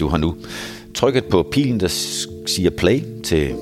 [0.00, 0.36] Du har nu
[0.94, 1.88] trykket på pilen, der
[2.46, 3.54] siger play til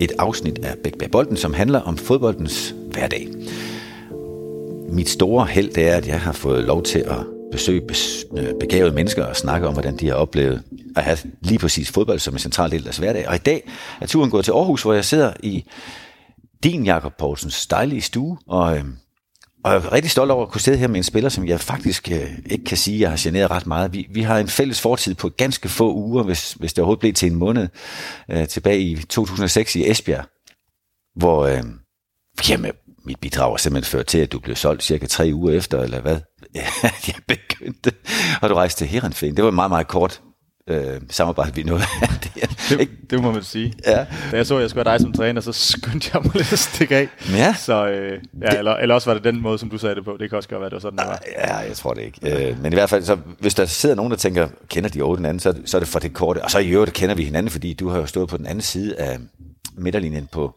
[0.00, 3.28] et afsnit af Bæk Bæk Bolden, som handler om fodboldens hverdag.
[4.88, 7.82] Mit store held det er, at jeg har fået lov til at besøge
[8.36, 10.62] øh, begavede mennesker og snakke om, hvordan de har oplevet
[10.96, 13.28] at have lige præcis fodbold som en central del af deres hverdag.
[13.28, 13.70] Og i dag
[14.00, 15.64] er turen gået til Aarhus, hvor jeg sidder i
[16.62, 18.84] din Jakob Poulsens dejlige stue, og, øh,
[19.64, 21.60] og jeg er rigtig stolt over at kunne sidde her med en spiller, som jeg
[21.60, 23.92] faktisk øh, ikke kan sige, jeg har generet ret meget.
[23.92, 27.12] Vi, vi har en fælles fortid på ganske få uger, hvis, hvis det overhovedet blev
[27.12, 27.68] til en måned,
[28.30, 30.24] øh, tilbage i 2006 i Esbjerg,
[31.16, 31.62] hvor øh,
[32.48, 32.72] jamen,
[33.04, 36.00] mit bidrag har simpelthen ført til, at du blev solgt cirka tre uger efter, eller
[36.00, 36.20] hvad?
[37.08, 37.92] jeg begyndte,
[38.42, 39.36] og du rejste til Herenfen.
[39.36, 40.22] Det var meget, meget kort
[40.66, 41.82] øh, samarbejde, vi nåede.
[42.24, 43.72] det, det, det må man sige.
[43.86, 44.06] Ja.
[44.30, 46.52] Da jeg så, at jeg skulle have dig som træner, så skyndte jeg mig lidt
[46.52, 47.08] at stikke af.
[47.32, 47.54] Ja.
[47.54, 50.04] Så, øh, ja, det, eller, eller også var det den måde, som du sagde det
[50.04, 50.16] på.
[50.20, 51.22] Det kan også godt være, det var sådan, det var.
[51.38, 52.48] Ja, jeg tror det ikke.
[52.48, 55.16] Øh, men i hvert fald, så, hvis der sidder nogen, der tænker, kender de over
[55.16, 56.44] den anden, så, så er det for det korte.
[56.44, 58.62] Og så i øvrigt kender vi hinanden, fordi du har jo stået på den anden
[58.62, 59.18] side af
[59.76, 60.54] midterlinjen på,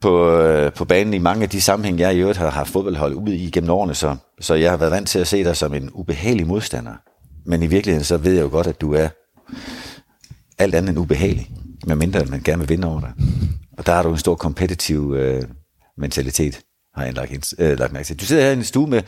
[0.00, 3.14] på, øh, på banen i mange af de sammenhæng, jeg i øvrigt har haft fodboldhold
[3.14, 5.74] ude i gennem årene, så, så jeg har været vant til at se dig som
[5.74, 6.92] en ubehagelig modstander.
[7.46, 9.08] Men i virkeligheden, så ved jeg jo godt, at du er
[10.58, 11.50] alt andet end ubehagelig,
[11.86, 13.12] medmindre man gerne vil vinde over dig.
[13.78, 15.42] Og der har du en stor kompetitiv øh,
[15.96, 16.60] mentalitet,
[16.94, 18.20] har jeg lagt, øh, lagt mærke til.
[18.20, 19.02] Du sidder her i en stue med,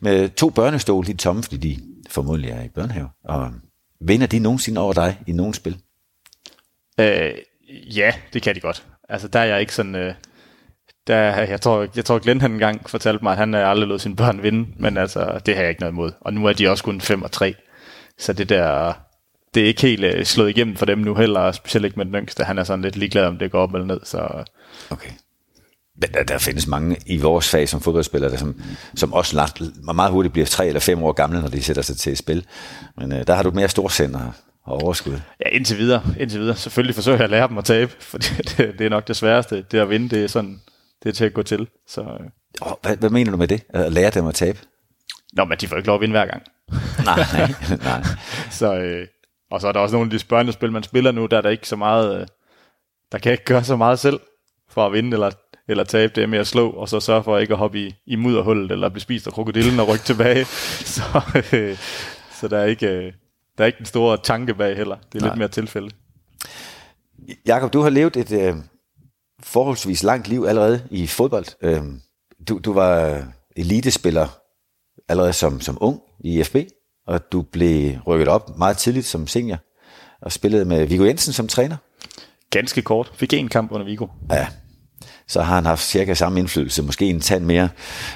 [0.00, 1.78] med to børnestole, de tomme, fordi de
[2.10, 3.08] formodentlig er i børnehave.
[3.24, 3.52] Og
[4.00, 5.76] vinder de nogensinde over dig i nogen spil?
[7.00, 7.34] Øh,
[7.96, 8.86] ja, det kan de godt.
[9.08, 9.94] Altså der er jeg ikke sådan...
[9.94, 10.14] Øh,
[11.06, 13.98] der, jeg, tror, jeg tror, Glenn han engang fortalte mig, at han øh, aldrig lod
[13.98, 16.12] sine børn vinde, men altså, det har jeg ikke noget imod.
[16.20, 17.54] Og nu er de også kun 5 og 3.
[18.20, 18.92] Så det der,
[19.54, 22.14] det er ikke helt uh, slået igennem for dem nu heller, specielt ikke med den
[22.14, 22.44] yngste.
[22.44, 24.00] Han er sådan lidt ligeglad, om det går op eller ned.
[24.04, 24.44] Så.
[24.90, 25.10] Okay.
[26.00, 28.62] Men der, der findes mange i vores fag som fodboldspillere, der som,
[28.94, 29.62] som også lagt,
[29.94, 32.46] meget hurtigt bliver tre eller fem år gamle, når de sætter sig til et spil.
[32.96, 35.20] Men uh, der har du mere storsender og overskud.
[35.44, 36.02] Ja, indtil videre.
[36.20, 36.56] Indtil videre.
[36.56, 39.64] Selvfølgelig forsøger jeg at lære dem at tabe, for det, det er nok det sværeste.
[39.70, 40.60] Det at vinde, det er sådan,
[41.02, 41.68] det er til at gå til.
[41.88, 42.00] Så,
[42.60, 43.62] oh, hvad, hvad mener du med det?
[43.68, 44.58] At lære dem at tabe?
[45.32, 46.42] Nå, men de får ikke lov at vinde hver gang.
[47.04, 47.16] Nej,
[47.84, 48.02] nej.
[48.50, 49.06] så, øh,
[49.50, 51.50] og så er der også nogle af de børnespil, man spiller nu, der er der
[51.50, 52.26] ikke så meget, øh,
[53.12, 54.20] der kan ikke gøre så meget selv
[54.68, 55.30] for at vinde eller,
[55.68, 56.12] eller tabe.
[56.14, 58.72] Det er med at slå, og så sørge for ikke at hoppe i, i mudderhullet,
[58.72, 60.44] eller blive spist af krokodillen og rykke tilbage.
[60.94, 61.02] så,
[61.52, 61.76] øh,
[62.40, 63.12] så der er ikke, øh,
[63.58, 64.96] der er ikke den store tanke bag heller.
[64.96, 65.28] Det er Nej.
[65.28, 65.90] lidt mere tilfælde.
[67.46, 68.54] Jakob, du har levet et øh,
[69.42, 71.46] forholdsvis langt liv allerede i fodbold.
[71.62, 71.82] Øh,
[72.48, 73.22] du, du var
[73.56, 74.39] elitespiller
[75.10, 76.56] allerede som, som ung i FB,
[77.06, 79.58] og du blev rykket op meget tidligt som senior,
[80.22, 81.76] og spillede med Viggo Jensen som træner.
[82.50, 83.12] Ganske kort.
[83.14, 84.06] Fik en kamp under Viggo.
[84.30, 84.46] Ja,
[85.28, 87.68] så har han haft cirka samme indflydelse, måske en tand mere,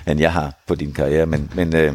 [0.06, 1.26] end jeg har på din karriere.
[1.26, 1.94] Men, men øh,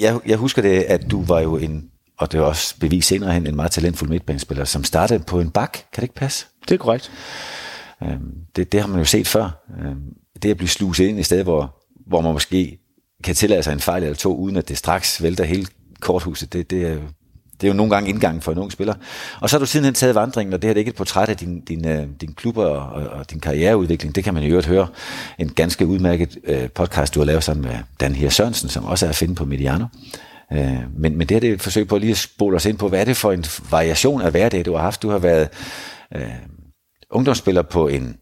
[0.00, 3.32] jeg, jeg husker det, at du var jo en, og det er også bevis senere
[3.32, 5.72] hen, en meget talentfuld midtbanespiller, som startede på en bak.
[5.72, 6.46] Kan det ikke passe?
[6.68, 7.12] Det er korrekt.
[8.02, 8.16] Øh,
[8.56, 9.64] det, det har man jo set før.
[9.80, 9.96] Øh,
[10.42, 11.76] det at blive sluset ind i stedet, hvor,
[12.06, 12.78] hvor man måske
[13.24, 15.66] kan tillade sig en fejl eller to, uden at det straks vælter hele
[16.00, 16.96] korthuset, det, det, er,
[17.60, 18.94] det er jo nogle gange indgangen for en ung spiller.
[19.40, 21.28] Og så har du sidenhen taget vandringen, og det her det er ikke et portræt
[21.28, 24.14] af din, din, øh, din klubber og, og din karriereudvikling.
[24.14, 24.88] Det kan man jo øvrigt høre.
[25.38, 29.06] En ganske udmærket øh, podcast, du har lavet sammen med Dan Her Sørensen, som også
[29.06, 29.84] er at finde på Mediano.
[30.52, 32.78] Øh, men, men det her det er et forsøg på lige at spole os ind
[32.78, 35.02] på, hvad er det for en variation af hverdag, du har haft?
[35.02, 35.48] Du har været
[36.14, 36.22] øh,
[37.10, 38.16] ungdomsspiller på en,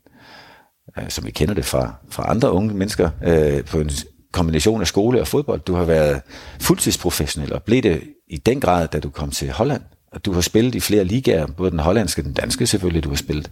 [0.98, 3.90] øh, som vi kender det fra, fra andre unge mennesker, øh, på en
[4.32, 5.60] kombination af skole og fodbold.
[5.60, 6.22] Du har været
[6.60, 9.82] fuldtidsprofessionel og blev det i den grad, da du kom til Holland.
[10.12, 13.04] Og du har spillet i flere ligaer, både den hollandske og den danske selvfølgelig.
[13.04, 13.50] Du har spillet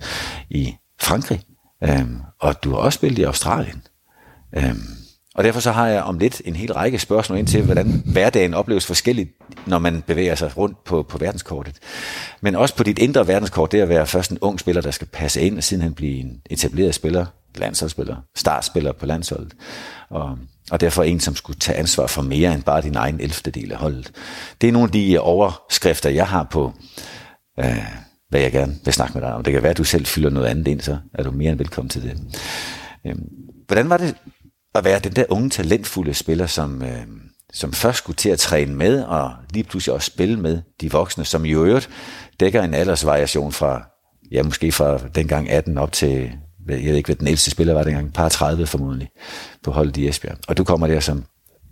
[0.51, 1.41] i Frankrig,
[1.85, 3.83] øhm, og du har også spillet i Australien.
[4.57, 4.83] Øhm,
[5.35, 8.55] og derfor så har jeg om lidt en hel række spørgsmål ind til, hvordan hverdagen
[8.55, 9.31] opleves forskelligt,
[9.67, 11.77] når man bevæger sig rundt på, på verdenskortet.
[12.41, 15.07] Men også på dit indre verdenskort, det at være først en ung spiller, der skal
[15.07, 19.55] passe ind, og sidenhen blive en etableret spiller, landsholdsspiller, startspiller på landsholdet.
[20.11, 20.39] Og,
[20.71, 23.51] og derfor en, som skulle tage ansvar for mere end bare din egen 11.
[23.51, 24.13] del af holdet.
[24.61, 26.73] Det er nogle af de øh, overskrifter, jeg har på,
[27.59, 27.85] øh,
[28.29, 29.43] hvad jeg gerne vil snakke med dig om.
[29.43, 31.59] Det kan være, at du selv fylder noget andet ind, så er du mere end
[31.59, 32.21] velkommen til det.
[33.07, 33.15] Øh,
[33.67, 34.15] hvordan var det
[34.75, 37.07] at være den der unge, talentfulde spiller, som, øh,
[37.53, 41.25] som først skulle til at træne med, og lige pludselig også spille med de voksne,
[41.25, 41.91] som i øvrigt
[42.41, 43.83] dækker en aldersvariation fra,
[44.31, 46.33] ja måske fra dengang 18 op til
[46.77, 49.09] jeg ved ikke, hvad den ældste spiller var dengang, par 30 formodentlig,
[49.63, 50.37] på holdet i Esbjerg.
[50.49, 51.25] Og du kommer der som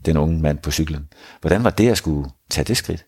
[0.07, 1.09] den unge mand på cyklen.
[1.41, 3.05] Hvordan var det at skulle tage det skridt?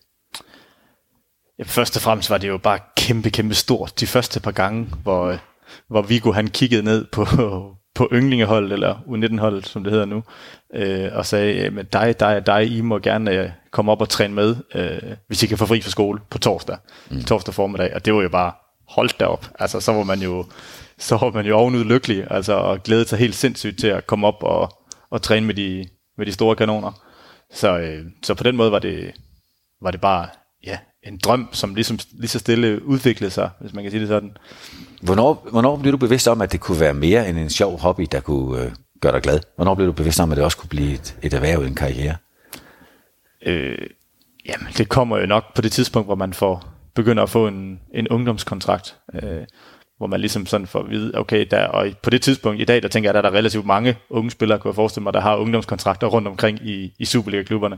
[1.59, 3.99] Ja, først og fremmest var det jo bare kæmpe, kæmpe stort.
[3.99, 5.37] De første par gange, hvor,
[5.87, 7.25] hvor Viggo han kiggede ned på,
[7.95, 10.23] på ynglingeholdet, eller U19-holdet, som det hedder nu,
[10.75, 14.33] øh, og sagde, men dig, dig dig, I må gerne øh, komme op og træne
[14.33, 16.77] med, øh, hvis I kan få fri fra skole på torsdag,
[17.11, 17.23] mm.
[17.23, 18.51] torsdag formiddag, og det var jo bare,
[18.89, 20.45] holdt derop, altså så var man jo,
[20.99, 24.27] så var man jo ovenud lykkelig, altså og glæde sig helt sindssygt til at komme
[24.27, 24.71] op og,
[25.09, 25.87] og træne med de,
[26.17, 26.91] med de store kanoner.
[27.53, 29.11] Så, øh, så på den måde var det,
[29.81, 30.27] var det bare
[30.63, 34.07] ja, en drøm, som ligesom, lige så stille udviklede sig, hvis man kan sige det
[34.07, 34.37] sådan.
[35.01, 38.07] Hvornår, hvornår blev du bevidst om, at det kunne være mere end en sjov hobby,
[38.11, 39.39] der kunne øh, gøre dig glad?
[39.55, 42.15] Hvornår blev du bevidst om, at det også kunne blive et, et erhverv, en karriere?
[43.45, 43.87] Øh,
[44.45, 47.79] jamen, det kommer jo nok på det tidspunkt, hvor man får begynder at få en,
[47.93, 49.43] en ungdomskontrakt, øh,
[49.99, 52.81] hvor man ligesom sådan får at vide, okay, der, og på det tidspunkt i dag,
[52.81, 55.35] der tænker jeg, der er relativt mange unge spillere, kunne jeg forestille mig, der har
[55.35, 57.77] ungdomskontrakter rundt omkring i, i Superliga-klubberne.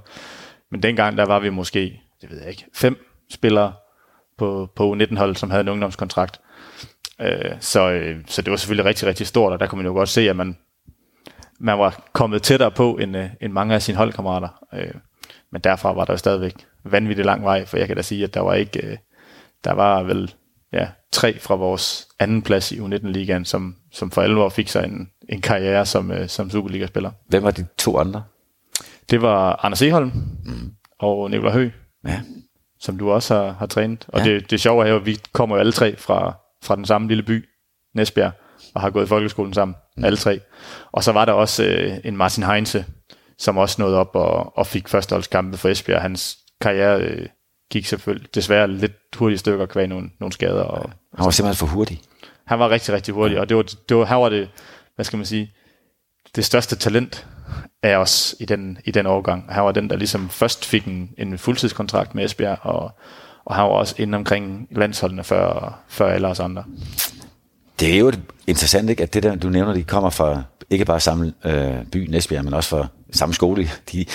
[0.71, 3.73] Men dengang, der var vi måske, det ved jeg ikke, fem spillere
[4.37, 6.39] på, på U19-holdet, som havde en ungdomskontrakt.
[7.21, 9.93] Øh, så, øh, så det var selvfølgelig rigtig, rigtig stort, og der kunne man jo
[9.93, 10.57] godt se, at man,
[11.59, 14.65] man var kommet tættere på end, øh, end mange af sine holdkammerater.
[14.73, 14.93] Øh,
[15.51, 18.33] men derfra var der jo stadigvæk vanvittigt lang vej, for jeg kan da sige, at
[18.33, 18.97] der var ikke, øh,
[19.63, 20.33] der var vel
[20.73, 25.09] ja, tre fra vores anden plads i U19-ligaen, som, som for alvor fik sig en,
[25.29, 27.11] en karriere som, øh, som Superliga-spiller.
[27.27, 28.23] Hvem var de to andre?
[29.09, 30.11] Det var Anders Eholm
[30.45, 30.71] mm.
[30.99, 31.71] og Nikolaj Høgh,
[32.07, 32.21] ja.
[32.79, 34.05] som du også har, har trænet.
[34.07, 34.25] Og ja.
[34.25, 37.07] det, det sjove er jo, at vi kommer jo alle tre fra, fra den samme
[37.07, 37.49] lille by,
[37.95, 38.31] Næsbjerg,
[38.75, 40.03] og har gået i folkeskolen sammen, mm.
[40.03, 40.39] alle tre.
[40.91, 42.85] Og så var der også øh, en Martin Heinze,
[43.37, 46.01] som også nåede op og, og fik førsteholdskampe for Esbjerg.
[46.01, 47.27] Hans karriere øh,
[47.71, 50.63] gik selvfølgelig desværre lidt hurtigt stykker kvæg nogle, nogle skader.
[50.63, 50.89] Og,
[51.21, 52.01] han var simpelthen for hurtig.
[52.45, 54.49] Han var rigtig, rigtig hurtig, og det var, det var, her var det,
[54.95, 55.53] hvad skal man sige,
[56.35, 57.27] det største talent
[57.83, 59.45] af os i den, i den overgang.
[59.49, 62.91] Han var den, der ligesom først fik en, en fuldtidskontrakt med Esbjerg, og,
[63.45, 66.63] og han var også inde omkring landsholdene før, før alle os andre.
[67.79, 68.11] Det er jo
[68.47, 72.09] interessant, ikke, at det der, du nævner, de kommer fra ikke bare samme øh, by,
[72.09, 74.05] Næsbjerg, men også for samme skole, de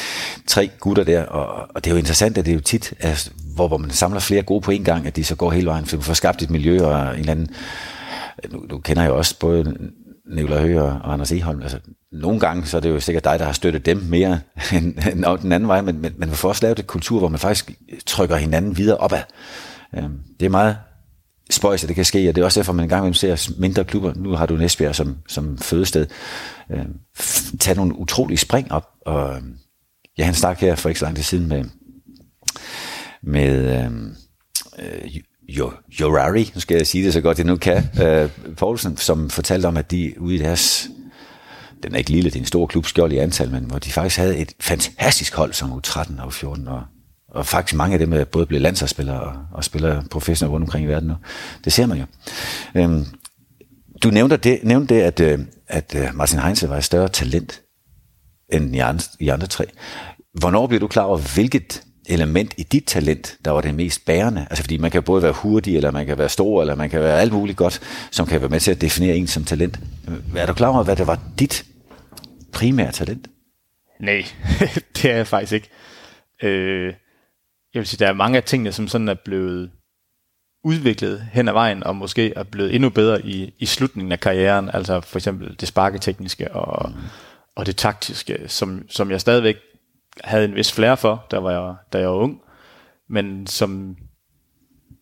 [0.47, 3.32] tre gutter der, og, og det er jo interessant, at det er jo tit, at,
[3.55, 5.87] hvor, hvor man samler flere gode på en gang, at de så går hele vejen,
[5.87, 7.49] for man får skabt et miljø og en eller anden,
[8.44, 9.76] øh, nu, nu kender jeg også både
[10.35, 11.79] Nicolai Høgh og Anders Eholm, altså
[12.12, 14.41] nogle gange, så er det jo sikkert dig, der har støttet dem mere
[14.75, 17.38] end, end den anden vej, men, men man får også lavet et kultur, hvor man
[17.38, 17.70] faktisk
[18.06, 19.23] trykker hinanden videre opad.
[19.97, 20.76] Øhm, det er meget
[21.50, 24.12] spøjs, at det kan ske, og det er også derfor, man engang ser mindre klubber,
[24.16, 26.06] nu har du Næsbjerg som, som fødested,
[26.70, 26.84] øh,
[27.60, 29.43] tage nogle utrolige spring op, og øh,
[30.19, 31.64] ja, han stak her for ikke så lang tid siden med,
[33.22, 33.90] med øh,
[34.78, 35.16] øh,
[35.48, 39.31] jo, Jorari, nu skal jeg sige det så godt jeg nu kan, øh, Poulsen, som
[39.31, 40.88] fortalte om, at de ude i deres,
[41.82, 43.93] den er ikke lille, det er en stor klub, skjold i antal, men hvor de
[43.93, 46.82] faktisk havde et fantastisk hold som U13 og U14, og
[47.36, 50.84] og faktisk mange af dem er både blevet landsholdsspillere og, og spiller professionelt rundt omkring
[50.84, 51.14] i verden nu.
[51.64, 52.04] Det ser man jo.
[52.74, 53.04] Øhm,
[54.02, 55.38] du nævnte det, nævnte det at, øh,
[55.68, 57.62] at øh, Martin Heinze var et større talent
[58.52, 59.64] end i andre, i andre tre.
[60.40, 64.46] Hvornår blev du klar over, hvilket element i dit talent, der var det mest bærende?
[64.50, 67.00] Altså fordi man kan både være hurtig, eller man kan være stor, eller man kan
[67.00, 67.80] være alt muligt godt,
[68.10, 69.80] som kan være med til at definere en som talent.
[70.08, 71.64] Øh, er du klar over, hvad det var dit
[72.52, 73.28] primære talent?
[74.00, 74.24] Nej,
[74.96, 75.68] det er jeg faktisk ikke.
[76.42, 76.94] Øh,
[77.76, 79.70] jeg vil sige, der er mange af tingene, som sådan er blevet
[80.64, 84.70] udviklet hen ad vejen, og måske er blevet endnu bedre i, i slutningen af karrieren,
[84.73, 86.96] altså for eksempel det sparketekniske og, mm.
[87.56, 89.56] og det taktiske, som, som jeg stadigvæk
[90.24, 92.41] havde en vis flere for, da, var jeg, da jeg var ung,
[93.08, 93.96] men som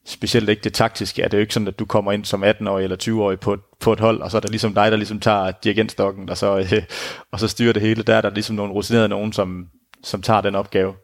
[0.06, 2.84] specielt ikke det taktiske, er det jo ikke sådan, at du kommer ind som 18-årig
[2.84, 5.50] eller 20-årig på, på et hold, og så er der ligesom dig, der ligesom tager
[5.50, 6.82] dirigentstokken, og så, øh,
[7.32, 8.02] og så styrer det hele.
[8.02, 9.68] Der er der ligesom nogle rutinerede nogen, som,
[10.02, 10.94] som tager den opgave.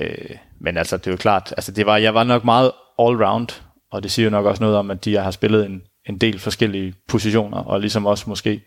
[0.00, 3.62] Øh, men altså, det er jo klart, altså det var, jeg var nok meget all-round,
[3.90, 6.38] og det siger jo nok også noget om, at de har spillet en, en del
[6.38, 8.62] forskellige positioner, og ligesom også måske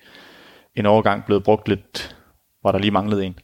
[0.76, 2.16] en overgang blevet brugt lidt,
[2.62, 3.40] hvor der lige manglede en.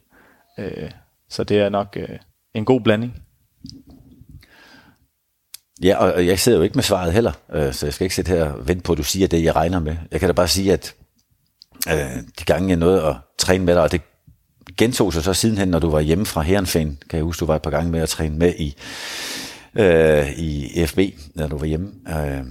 [0.58, 0.90] Øh,
[1.28, 2.18] så det er nok øh,
[2.54, 3.22] en god blanding.
[5.82, 8.30] Ja, og jeg sidder jo ikke med svaret heller, øh, så jeg skal ikke sidde
[8.30, 9.96] her og vente på, at du siger det, jeg regner med.
[10.10, 10.94] Jeg kan da bare sige, at
[11.88, 14.02] øh, de gange jeg nåede at træne med dig, og det
[14.78, 17.56] gentog sig så sidenhen, når du var hjemme fra Herrenfæn, kan jeg huske, du var
[17.56, 18.76] et par gange med at træne med i,
[19.74, 20.98] øh, i FB,
[21.34, 21.92] når du var hjemme.
[22.08, 22.44] Øh,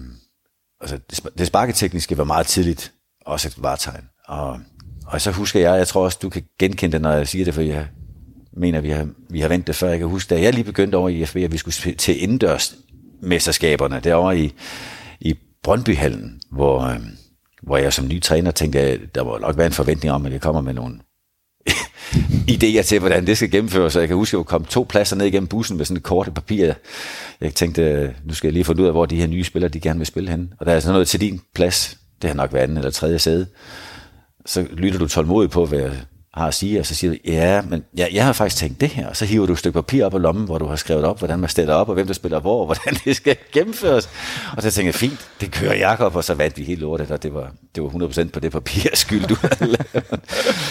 [0.82, 1.00] altså,
[1.38, 2.94] det sparketekniske var meget tidligt
[3.26, 4.04] også et vartegn.
[4.28, 4.60] Og,
[5.08, 7.54] og så husker jeg, jeg tror også, du kan genkende det, når jeg siger det,
[7.54, 7.88] for jeg
[8.54, 9.90] mener, vi har, vi har vendt det før.
[9.90, 12.76] Jeg kan huske, da jeg lige begyndte over i FB, at vi skulle til indendørs
[13.22, 14.54] mesterskaberne, derovre i,
[15.20, 17.00] i Brøndbyhallen, hvor, øh,
[17.64, 20.32] hvor jeg som ny træner tænkte, at der må nok være en forventning om, at
[20.32, 21.00] jeg kommer med nogle
[22.50, 23.94] idéer til, hvordan det skal gennemføres.
[23.94, 26.04] Så jeg kan huske, at jeg kom to pladser ned igennem bussen med sådan et
[26.04, 26.74] kort papir.
[27.42, 29.80] Jeg tænkte, nu skal jeg lige finde ud af, hvor de her nye spillere, de
[29.80, 30.54] gerne vil spille hen.
[30.60, 31.98] Og der er sådan noget til din plads.
[32.22, 33.48] Det har nok været anden eller tredje sæde.
[34.46, 35.90] så lytter du tålmodigt på, hvad
[36.38, 38.90] har at sige, og så siger du, ja, men ja, jeg har faktisk tænkt det
[38.90, 41.04] her, og så hiver du et stykke papir op af lommen, hvor du har skrevet
[41.04, 44.10] op, hvordan man stiller op, og hvem der spiller hvor, og hvordan det skal gennemføres.
[44.58, 47.24] Og så tænker jeg, fint, det kører Jakob, og så vandt vi helt lortet, og
[47.24, 50.22] det var, det var 100% på det papir skyld, du havde lavet.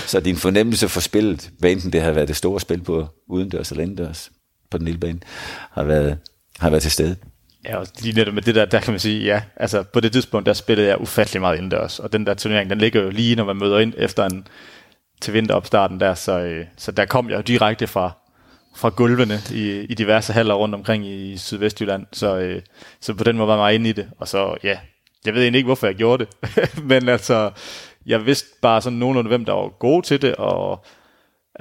[0.07, 3.71] Så din fornemmelse for spillet, hvad enten det har været det store spil på udendørs
[3.71, 4.31] eller indendørs
[4.71, 5.21] på den lille bane,
[5.73, 6.19] har været,
[6.59, 7.17] har været til stede.
[7.65, 10.13] Ja, og lige netop med det der, der kan man sige, ja, altså på det
[10.13, 13.37] tidspunkt, der spillede jeg ufattelig meget indendørs, og den der turnering, den ligger jo lige,
[13.37, 14.47] når man møder ind efter en,
[15.21, 18.11] til vinteropstarten der, så, øh, så der kom jeg jo direkte fra,
[18.77, 22.63] fra gulvene i, i diverse haller rundt omkring i Sydvestjylland, så, øh,
[23.01, 24.79] så på den måde var jeg inde i det, og så ja,
[25.25, 26.55] jeg ved egentlig ikke, hvorfor jeg gjorde det,
[26.91, 27.51] men altså,
[28.07, 30.85] jeg vidste bare sådan nogenlunde, hvem der var gode til det, og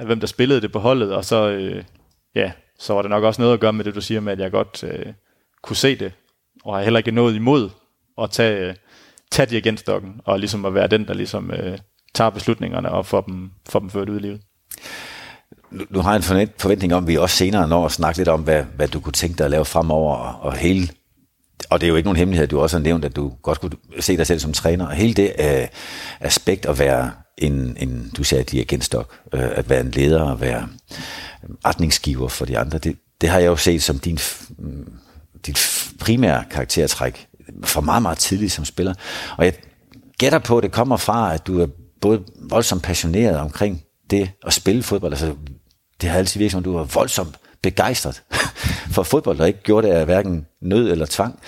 [0.04, 1.84] hvem der spillede det på holdet, og så, øh,
[2.34, 4.40] ja, så var det nok også noget at gøre med det, du siger med, at
[4.40, 5.12] jeg godt øh,
[5.62, 6.12] kunne se det,
[6.64, 7.70] og har heller ikke noget imod
[8.22, 8.74] at tage, øh,
[9.30, 11.78] tage dirigentstokken, og ligesom at være den, der ligesom øh,
[12.16, 14.40] tager beslutningerne og får dem, får dem ført ud i livet.
[15.70, 18.28] Nu, nu har jeg en forventning om, at vi også senere når at snakke lidt
[18.28, 20.88] om, hvad, hvad du kunne tænke dig at lave fremover, og, og hele
[21.70, 23.72] og det er jo ikke nogen hemmelighed, du også har nævnt, at du godt kunne
[24.00, 24.86] se dig selv som træner.
[24.86, 25.68] Og hele det øh,
[26.20, 30.68] aspekt at være en, en du sagde, dirigenstok, øh, at være en leder, at være
[31.64, 34.18] retningsgiver for de andre, det, det har jeg jo set som din,
[34.58, 34.92] mm,
[35.46, 37.26] dit primære karaktertræk
[37.64, 38.94] for meget, meget tidligt som spiller.
[39.36, 39.54] Og jeg
[40.18, 41.66] gætter på, at det kommer fra, at du er
[42.00, 45.12] både voldsomt passioneret omkring det at spille fodbold.
[45.12, 45.34] Altså,
[46.00, 48.22] det har altid virket som, at du var voldsomt begejstret
[48.94, 51.40] for fodbold, og ikke gjorde det af hverken nød eller tvang.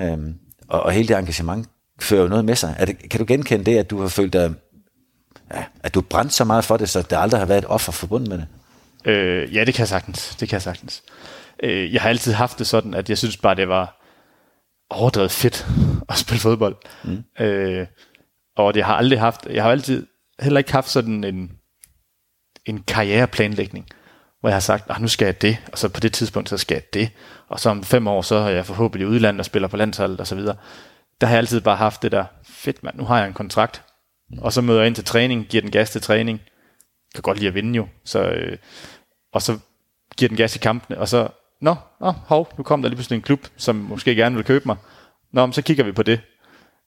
[0.00, 0.34] Øhm,
[0.68, 1.68] og, og hele det engagement
[2.00, 2.74] fører jo noget med sig.
[2.78, 4.54] Er det, kan du genkende det, at du har følt dig,
[5.54, 7.92] ja, at du brændt så meget for det, så der aldrig har været et offer
[7.92, 8.46] forbundet med det?
[9.04, 10.36] Øh, ja, det kan jeg sagtens.
[10.40, 11.02] Det kan jeg sagtens.
[11.62, 14.00] Øh, jeg har altid haft det sådan, at jeg synes bare, det var
[14.90, 15.66] overdrevet fedt
[16.08, 16.76] at spille fodbold.
[17.04, 17.44] Mm.
[17.44, 17.86] Øh,
[18.56, 20.06] og det har aldrig haft, jeg har altid
[20.40, 21.52] heller ikke haft sådan en,
[22.66, 23.88] en karriereplanlægning,
[24.40, 26.56] hvor jeg har sagt, ah, nu skal jeg det, og så på det tidspunkt, så
[26.56, 27.10] skal jeg det,
[27.48, 30.20] og så om fem år, så er jeg forhåbentlig i udlandet og spiller på landsholdet
[30.20, 30.56] og så videre.
[31.20, 33.82] Der har jeg altid bare haft det der, fedt mand, nu har jeg en kontrakt,
[34.38, 36.40] og så møder jeg ind til træning, giver den gas til træning,
[37.14, 38.58] kan godt lide at vinde jo, så, øh,
[39.32, 39.58] og så
[40.16, 41.28] giver den gas i kampene, og så,
[41.60, 44.64] nå, nå, hov, nu kom der lige pludselig en klub, som måske gerne vil købe
[44.66, 44.76] mig,
[45.32, 46.20] nå, men så kigger vi på det,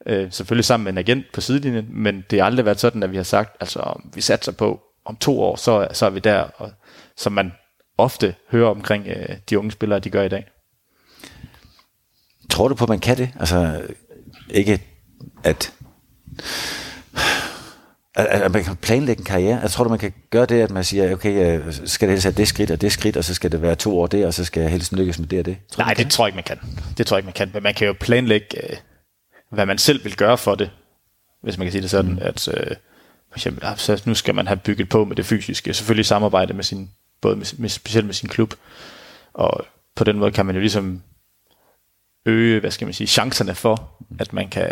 [0.05, 3.11] øh, selvfølgelig sammen med en agent på sidelinjen, men det har aldrig været sådan, at
[3.11, 6.41] vi har sagt, altså vi satser på, om to år, så, så er vi der,
[6.41, 6.71] og,
[7.17, 7.51] som man
[7.97, 10.45] ofte hører omkring øh, de unge spillere, de gør i dag.
[12.49, 13.29] Tror du på, at man kan det?
[13.39, 13.81] Altså
[14.49, 14.81] ikke
[15.43, 15.73] at
[18.17, 19.59] at, at man kan planlægge en karriere.
[19.61, 22.25] Jeg tror du, man kan gøre det, at man siger, okay, øh, skal det helst
[22.25, 24.33] have det skridt og det skridt, og så skal det være to år der, og
[24.33, 25.57] så skal jeg helst lykkes med det og det.
[25.71, 26.57] Tror Nej, det tror jeg ikke, man kan.
[26.97, 27.49] Det tror jeg ikke, man kan.
[27.53, 28.77] Men man kan jo planlægge, øh,
[29.49, 30.71] hvad man selv vil gøre for det,
[31.41, 32.19] hvis man kan sige det sådan, mm.
[32.21, 32.75] at øh,
[33.29, 35.73] for eksempel, ah, så nu skal man have bygget på med det fysiske.
[35.73, 38.53] Selvfølgelig samarbejde med sin, både med, med, specielt med sin klub,
[39.33, 41.03] og på den måde kan man jo ligesom
[42.25, 44.71] øge, hvad skal man sige, chancerne for, at man kan,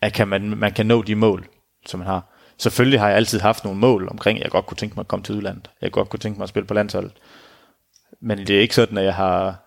[0.00, 1.48] at kan man, man kan nå de mål,
[1.86, 2.34] som man har.
[2.58, 5.08] Selvfølgelig har jeg altid haft nogle mål omkring, at jeg godt kunne tænke mig at
[5.08, 5.70] komme til udlandet.
[5.80, 7.12] Jeg godt kunne tænke mig at spille på landsholdet.
[8.20, 9.64] Men det er ikke sådan, at jeg har...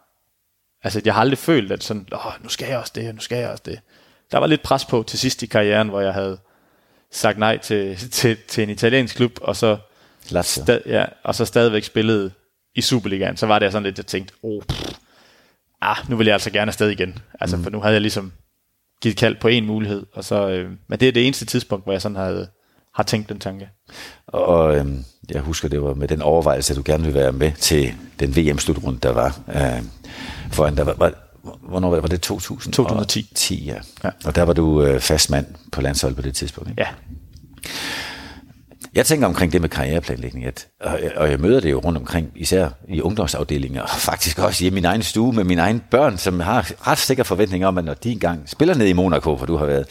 [0.83, 3.38] Altså, jeg har aldrig følt, at sådan, Åh, nu skal jeg også det, nu skal
[3.38, 3.79] jeg også det.
[4.31, 6.38] Der var lidt pres på til sidst i karrieren, hvor jeg havde
[7.11, 9.77] sagt nej til, til, til en italiensk klub, og så,
[10.41, 12.31] stad, ja, og så stadigvæk spillet
[12.75, 13.38] i Superligaen.
[13.38, 14.93] Så var det sådan lidt, jeg tænkte, oh, pff,
[15.81, 17.19] ah, nu vil jeg altså gerne afsted igen.
[17.39, 17.63] Altså, mm.
[17.63, 18.31] for nu havde jeg ligesom
[19.01, 21.93] givet kald på en mulighed, og så, øh, men det er det eneste tidspunkt, hvor
[21.93, 22.47] jeg sådan havde,
[22.93, 23.69] har tænkt den tanke.
[24.27, 24.85] Og øh,
[25.29, 28.35] jeg husker, det var med den overvejelse, at du gerne ville være med til den
[28.35, 29.39] VM-slutrunde, der var.
[29.47, 29.83] Øh,
[30.51, 31.13] foran, der var, var
[31.69, 32.03] hvornår var det?
[32.03, 32.74] Var det 2000?
[32.74, 33.31] 2010.
[33.36, 33.75] 10, ja.
[34.03, 34.10] ja.
[34.25, 36.81] Og der var du øh, fast mand på landsholdet på det tidspunkt, ikke?
[36.81, 36.88] Ja.
[38.95, 42.31] Jeg tænker omkring det med karriereplanlægning, at, og, og jeg møder det jo rundt omkring,
[42.36, 46.39] især i ungdomsafdelinger, og faktisk også i min egen stue med mine egne børn, som
[46.39, 49.57] har ret sikker forventninger om, at når de engang spiller ned i Monaco, hvor du
[49.57, 49.86] har været,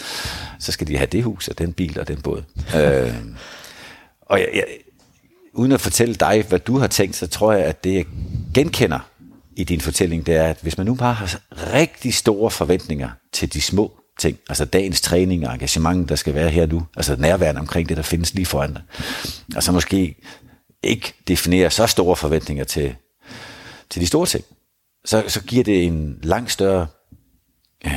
[0.59, 2.42] så skal de have det hus, og den bil og den båd.
[2.76, 3.14] øh,
[4.26, 4.64] og jeg, jeg,
[5.52, 8.04] uden at fortælle dig, hvad du har tænkt, så tror jeg, at det jeg
[8.54, 9.10] genkender
[9.61, 11.40] i din fortælling, det er, at hvis man nu bare har
[11.73, 16.50] rigtig store forventninger til de små ting, altså dagens træning og engagement, der skal være
[16.50, 18.83] her nu, altså nærværende omkring det, der findes lige foran dig,
[19.57, 20.14] og så måske
[20.83, 22.95] ikke definere så store forventninger til,
[23.90, 24.45] til de store ting,
[25.05, 26.87] så, så giver det en langt større
[27.87, 27.93] øh,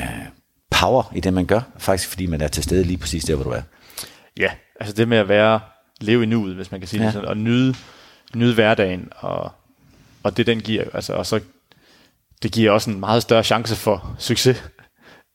[0.71, 3.43] power i det, man gør, faktisk fordi man er til stede lige præcis der, hvor
[3.43, 3.61] du er.
[4.39, 5.59] Ja, altså det med at være,
[6.01, 7.05] leve i nuet, hvis man kan sige ja.
[7.05, 7.75] det sådan, og nyde,
[8.35, 9.51] nyde hverdagen, og,
[10.23, 11.39] og det den giver, altså, og så
[12.43, 14.63] det giver også en meget større chance for succes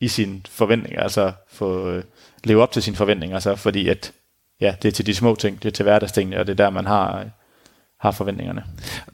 [0.00, 2.05] i sine forventninger, altså få øh,
[2.45, 4.12] leve op til sine forventninger, altså fordi at
[4.61, 6.71] ja, det er til de små ting, det er til hverdagstingene, og det er der,
[6.71, 7.26] man har, øh,
[8.00, 8.64] har forventningerne.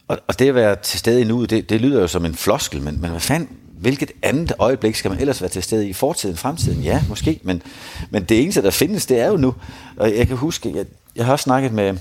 [0.09, 2.35] Og, og det at være til stede i nuet, det, det lyder jo som en
[2.35, 5.93] floskel, men, men hvad fanden, hvilket andet øjeblik skal man ellers være til stede i
[5.93, 6.83] fortiden, fremtiden?
[6.83, 7.62] Ja, måske, men,
[8.11, 9.55] men det eneste, der findes, det er jo nu.
[9.97, 10.87] Og jeg kan huske, jeg,
[11.17, 11.97] jeg har også snakket med,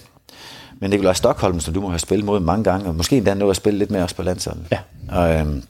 [0.82, 3.50] med Nikolaj Stockholm, som du må have spillet mod mange gange, og måske endda nået
[3.50, 4.66] at spille lidt med os på landsholdet.
[4.72, 4.80] Ja.
[5.10, 5.64] Og, øhm,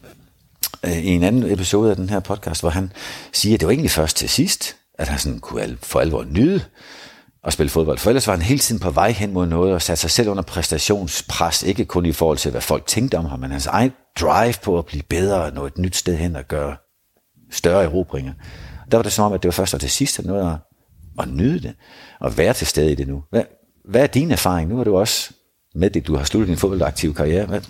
[0.85, 2.91] øh, i en anden episode af den her podcast, hvor han
[3.33, 6.61] siger, at det var egentlig først til sidst, at han sådan kunne for alvor nyde
[7.43, 7.97] at spille fodbold.
[7.97, 10.29] For ellers var han hele tiden på vej hen mod noget og satte sig selv
[10.29, 13.91] under præstationspres, ikke kun i forhold til, hvad folk tænkte om ham, men hans egen
[14.19, 16.75] drive på at blive bedre og nå et nyt sted hen og gøre
[17.51, 18.33] større erobringer.
[18.91, 20.57] Der var det som om, at det var først og til sidst, at noget at,
[21.19, 21.73] at nyde det,
[22.19, 23.23] og være til stede i det nu.
[23.29, 23.43] Hvad,
[23.85, 24.69] hvad er din erfaring?
[24.69, 25.33] Nu er du også
[25.75, 27.45] med det, du har sluttet din fodboldaktive karriere.
[27.45, 27.61] Hvad?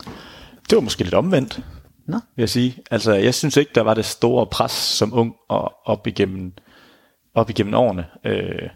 [0.70, 1.62] Det var måske lidt omvendt,
[2.08, 2.20] Nå.
[2.36, 2.77] vil jeg sige.
[2.91, 6.53] Altså, jeg synes ikke, der var det store pres som ung og op igennem,
[7.36, 8.05] op igennem årene.
[8.25, 8.70] Øh,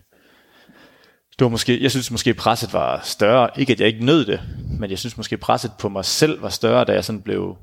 [1.40, 3.50] det var måske, jeg synes måske presset var større.
[3.58, 4.42] Ikke at jeg ikke nød det,
[4.80, 7.58] men jeg synes måske presset på mig selv var større, da jeg sådan blev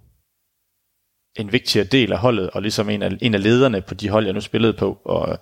[1.36, 4.24] en vigtigere del af holdet, og ligesom en af, en af lederne på de hold,
[4.24, 4.98] jeg nu spillede på.
[5.04, 5.38] Og,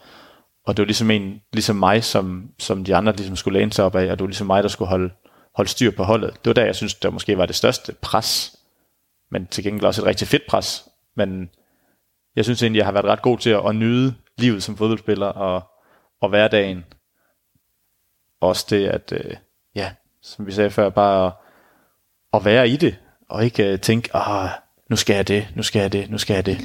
[0.64, 3.85] og det var ligesom en, ligesom mig, som, som de andre ligesom skulle læne sig
[3.85, 5.11] op af, og det var ligesom mig, der skulle holde,
[5.54, 6.31] holde styr på holdet.
[6.31, 8.57] Det var der, jeg synes, der måske var det største pres,
[9.31, 10.88] men til gengæld også et rigtig fedt pres.
[11.16, 11.50] Men
[12.37, 15.26] jeg synes egentlig, jeg har været ret god til at, at nyde livet som fodboldspiller
[15.26, 15.62] og,
[16.21, 16.85] og hverdagen.
[18.40, 19.37] Også det, at, øh,
[19.75, 19.92] ja,
[20.23, 21.33] som vi sagde før, bare at,
[22.33, 22.97] at være i det,
[23.28, 24.50] og ikke øh, tænke, ah,
[24.88, 26.59] nu skal jeg det, nu skal jeg det, nu skal jeg det.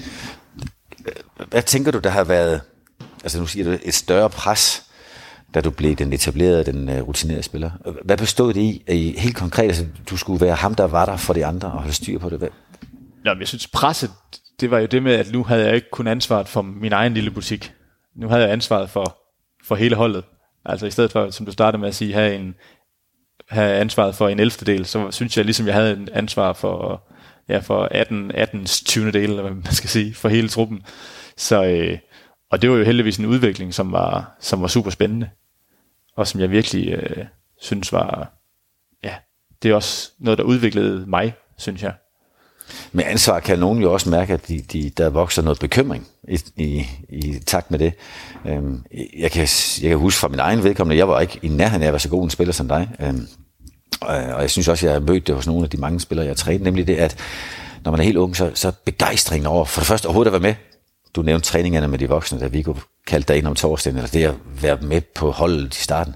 [1.47, 2.61] Hvad tænker du, der har været,
[3.23, 4.83] altså nu siger du, et større pres,
[5.53, 7.71] da du blev den etablerede, den øh, rutinerede spiller?
[8.03, 9.63] Hvad bestod det i, i helt konkret?
[9.63, 12.29] Altså, du skulle være ham, der var der for de andre og holde styr på
[12.29, 12.39] det.
[12.39, 12.49] Hvad?
[13.25, 14.11] Nå, men jeg synes, presset,
[14.59, 17.13] det var jo det med, at nu havde jeg ikke kun ansvaret for min egen
[17.13, 17.73] lille butik.
[18.15, 19.17] Nu havde jeg ansvaret for,
[19.63, 20.23] for hele holdet.
[20.65, 22.55] Altså i stedet for, som du startede med at sige, have, en,
[23.49, 27.03] have ansvaret for en elftedel, så synes jeg ligesom, jeg havde en ansvar for,
[27.49, 29.11] ja, for 18, 18 20.
[29.11, 30.83] del, eller hvad man skal sige, for hele truppen.
[31.37, 31.97] Så, øh,
[32.51, 35.29] og det var jo heldigvis en udvikling, som var, som var super spændende,
[36.15, 37.25] og som jeg virkelig øh,
[37.61, 38.33] synes var,
[39.03, 39.13] ja,
[39.63, 41.93] det er også noget, der udviklede mig, synes jeg.
[42.91, 46.39] Med ansvar kan nogen jo også mærke, at de, de, der vokser noget bekymring i,
[46.55, 47.93] i, i takt med det.
[48.45, 48.83] Øhm,
[49.17, 49.47] jeg, kan,
[49.81, 51.99] jeg kan huske fra min egen vedkommende, jeg var ikke i nærheden af at være
[51.99, 52.89] så god en spiller som dig.
[52.99, 53.27] Øhm,
[54.01, 56.25] og, og jeg synes også, jeg har mødt det hos nogle af de mange spillere,
[56.25, 57.17] jeg har trænet, nemlig det, at
[57.83, 60.51] når man er helt ung, så, så begejstringen over, for det første overhovedet at være
[60.51, 60.55] med.
[61.17, 64.09] Du nævnte træningerne med de voksne, der vi kunne kalde dig ind om torsdagen, eller
[64.09, 66.15] det at være med på holdet i starten.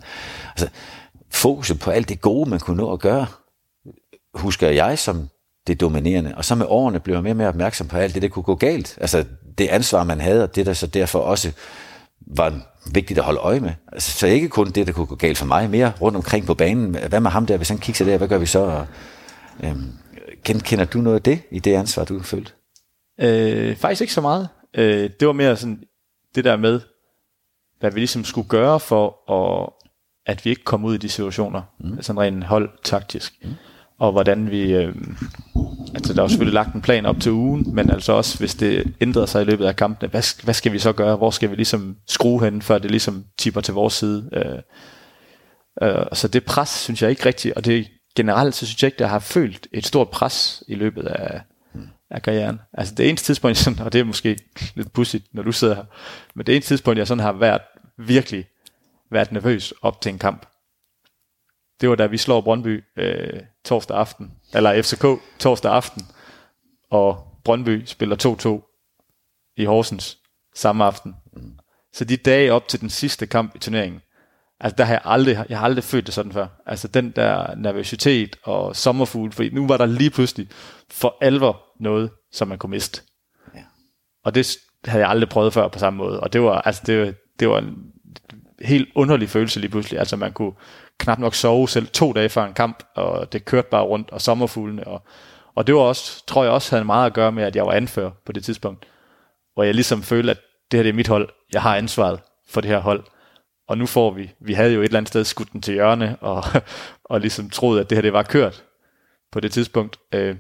[0.50, 0.68] Altså,
[1.32, 3.26] fokuset på alt det gode, man kunne nå at gøre,
[4.34, 5.30] husker jeg som
[5.68, 6.34] det dominerende.
[6.38, 8.44] Og så med årene blev jeg mere og mere opmærksom på alt det, der kunne
[8.44, 8.98] gå galt.
[9.02, 9.26] Altså
[9.58, 11.52] det ansvar, man havde, og det der så derfor også
[12.28, 12.54] var
[12.94, 13.72] vigtigt at holde øje med.
[13.92, 16.54] Altså, så ikke kun det, der kunne gå galt for mig, mere rundt omkring på
[16.54, 16.96] banen.
[17.10, 18.60] Hvad med ham der, hvis han kigger der, hvad gør vi så?
[18.60, 18.88] Og,
[19.64, 19.94] øhm,
[20.44, 22.52] kender du noget af det i det ansvar, du følte?
[23.22, 24.50] Øh, faktisk ikke så meget.
[24.78, 25.84] Øh, det var mere sådan
[26.36, 26.82] det der med,
[27.80, 29.70] hvad vi ligesom skulle gøre for, at,
[30.26, 31.62] at vi ikke kom ud i de situationer.
[31.80, 32.02] Mm.
[32.02, 33.34] Sådan rent hold taktisk.
[33.44, 33.50] Mm
[34.02, 34.96] og hvordan vi, øh,
[35.96, 38.94] altså der er selvfølgelig lagt en plan op til ugen, men altså også hvis det
[39.02, 41.56] ændrer sig i løbet af kampene, hvad, hvad skal vi så gøre, hvor skal vi
[41.56, 44.30] ligesom skrue hen, før det ligesom tipper til vores side.
[44.34, 44.60] Øh,
[45.90, 49.02] øh, så det pres synes jeg ikke rigtigt, og det generelt så synes jeg ikke,
[49.02, 51.42] jeg har følt et stort pres i løbet af,
[52.12, 52.60] af karrieren.
[52.74, 54.40] Altså det eneste tidspunkt, sådan, og det er måske
[54.76, 55.86] lidt pudsigt, når du sidder her,
[56.36, 57.62] men det eneste tidspunkt, jeg sådan har været
[57.98, 58.46] virkelig
[59.12, 60.46] været nervøs op til en kamp,
[61.82, 65.06] det var da vi slår Brøndby øh, torsdag aften, eller FCK
[65.40, 66.06] torsdag aften,
[66.90, 70.18] og Brøndby spiller 2-2 i Horsens
[70.56, 71.16] samme aften.
[71.94, 74.02] Så de dage op til den sidste kamp i turneringen,
[74.60, 76.48] altså der har jeg aldrig, jeg har aldrig følt det sådan før.
[76.66, 80.48] Altså den der nervøsitet og sommerfugl, fordi nu var der lige pludselig
[80.90, 83.02] for alvor noget, som man kunne miste.
[83.56, 83.64] Ja.
[84.24, 86.20] Og det havde jeg aldrig prøvet før på samme måde.
[86.20, 87.78] Og det var, altså det, det var en
[88.62, 90.00] helt underlig følelse lige pludselig.
[90.00, 90.54] Altså man kunne
[90.98, 94.22] knap nok sove selv to dage før en kamp, og det kørte bare rundt, og
[94.22, 94.88] sommerfuglene.
[94.88, 95.04] Og,
[95.56, 97.72] og det var også, tror jeg også havde meget at gøre med, at jeg var
[97.72, 98.88] anfører på det tidspunkt,
[99.54, 100.40] hvor jeg ligesom følte, at
[100.72, 103.04] det her det er mit hold, jeg har ansvaret for det her hold.
[103.68, 106.18] Og nu får vi, vi havde jo et eller andet sted skudt den til hjørne,
[106.22, 106.44] og,
[107.04, 108.64] og ligesom troet, at det her det var kørt
[109.32, 109.98] på det tidspunkt.
[110.14, 110.36] Øh,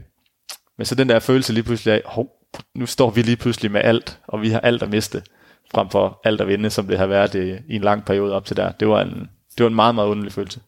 [0.78, 2.28] men så den der følelse lige pludselig af, hov,
[2.76, 5.24] nu står vi lige pludselig med alt, og vi har alt at miste,
[5.72, 8.46] frem for alt at vinde, som det har været i, i en lang periode op
[8.46, 8.72] til der.
[8.72, 10.60] Det var en, det var en meget, meget underlig følelse.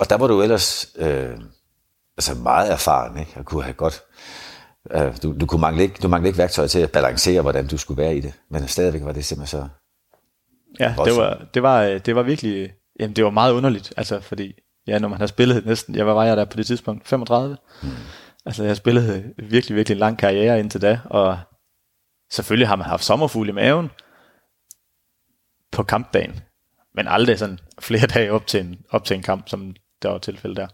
[0.00, 1.38] Og der var du ellers øh,
[2.16, 3.32] altså meget erfaren, ikke?
[3.36, 4.02] Og kunne have godt...
[4.90, 7.78] Øh, du, du, kunne mangle ikke, du mangle ikke værktøj til at balancere, hvordan du
[7.78, 8.32] skulle være i det.
[8.50, 9.68] Men stadigvæk var det simpelthen så...
[10.80, 12.70] Ja, det var, det, var, det var virkelig
[13.00, 14.52] Jamen, det var meget underligt, altså, fordi
[14.86, 17.56] ja, når man har spillet næsten, jeg var jeg der på det tidspunkt, 35.
[17.82, 17.88] Mm.
[18.46, 21.38] Altså, jeg har spillet virkelig, virkelig en lang karriere indtil da, og
[22.30, 23.90] selvfølgelig har man haft sommerfugle i maven
[25.72, 26.40] på kampdagen,
[26.94, 30.18] men aldrig sådan flere dage op til en, op til en kamp, som der var
[30.18, 30.66] tilfælde der.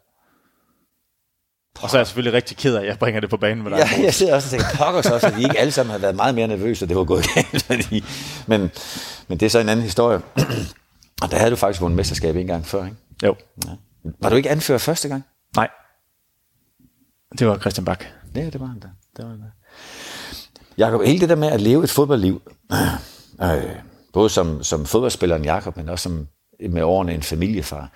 [1.82, 3.70] Og så er jeg selvfølgelig rigtig ked af, at jeg bringer det på banen med
[3.70, 3.78] dig.
[3.78, 6.16] Ja, jeg sidder også og tænker, pokker så, at vi ikke alle sammen har været
[6.16, 7.62] meget mere nervøse, og det var gået galt.
[7.70, 8.04] Fordi,
[8.46, 8.60] men,
[9.28, 10.20] men det er så en anden historie.
[11.22, 12.96] og der havde du faktisk vundet mesterskab en gang før, ikke?
[13.22, 13.36] Jo.
[13.66, 13.70] Ja.
[14.20, 15.24] Var du ikke anført første gang?
[15.56, 15.68] Nej.
[17.38, 18.04] Det var Christian Bak.
[18.34, 18.88] Ja, det var han da.
[19.16, 19.46] Det var han da.
[20.78, 22.42] Jakob, hele det der med at leve et fodboldliv,
[23.42, 23.62] øh,
[24.12, 26.26] både som, som fodboldspilleren Jakob, men også som
[26.70, 27.90] med årene en familiefar.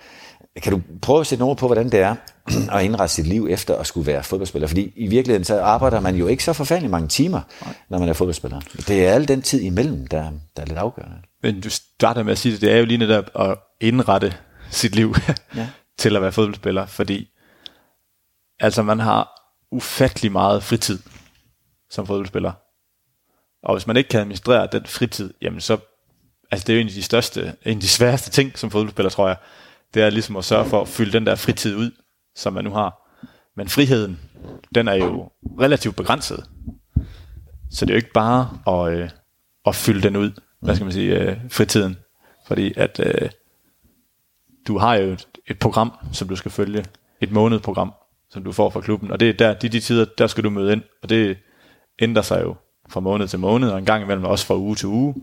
[0.63, 2.15] Kan du prøve at sætte ord på, hvordan det er
[2.75, 4.67] at indrette sit liv efter at skulle være fodboldspiller?
[4.67, 7.73] Fordi i virkeligheden så arbejder man jo ikke så forfærdelig mange timer, Nej.
[7.89, 8.59] når man er fodboldspiller.
[8.87, 11.17] Det er al den tid imellem, der, der er lidt afgørende.
[11.43, 14.33] Men du starter med at sige det, det er jo lige netop at indrette
[14.69, 15.15] sit liv
[15.55, 15.67] ja.
[15.99, 17.27] til at være fodboldspiller, fordi
[18.59, 20.99] altså man har ufattelig meget fritid
[21.89, 22.51] som fodboldspiller.
[23.63, 25.77] Og hvis man ikke kan administrere den fritid, jamen så,
[26.51, 29.09] altså det er jo en af de største, en af de sværeste ting som fodboldspiller,
[29.09, 29.37] tror jeg,
[29.93, 31.91] det er ligesom at sørge for at fylde den der fritid ud,
[32.35, 33.17] som man nu har.
[33.55, 34.19] Men friheden,
[34.75, 36.45] den er jo relativt begrænset.
[37.71, 39.09] Så det er jo ikke bare at, øh,
[39.65, 41.97] at fylde den ud, hvad skal man sige, øh, fritiden.
[42.47, 43.29] Fordi at øh,
[44.67, 46.85] du har jo et, et program, som du skal følge,
[47.21, 47.93] et månedprogram,
[48.29, 50.49] som du får fra klubben, og det er der, de, de tider, der skal du
[50.49, 51.37] møde ind, og det
[51.99, 52.55] ændrer sig jo
[52.89, 55.15] fra måned til måned, og en gang imellem også fra uge til uge,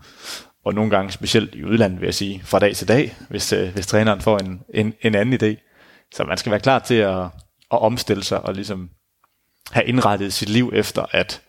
[0.64, 3.72] og nogle gange specielt i udlandet, vil jeg sige, fra dag til dag, hvis, øh,
[3.72, 5.56] hvis træneren får en, en, en anden idé.
[6.14, 7.20] Så man skal være klar til at,
[7.70, 8.90] at omstille sig og ligesom
[9.70, 11.42] have indrettet sit liv efter, at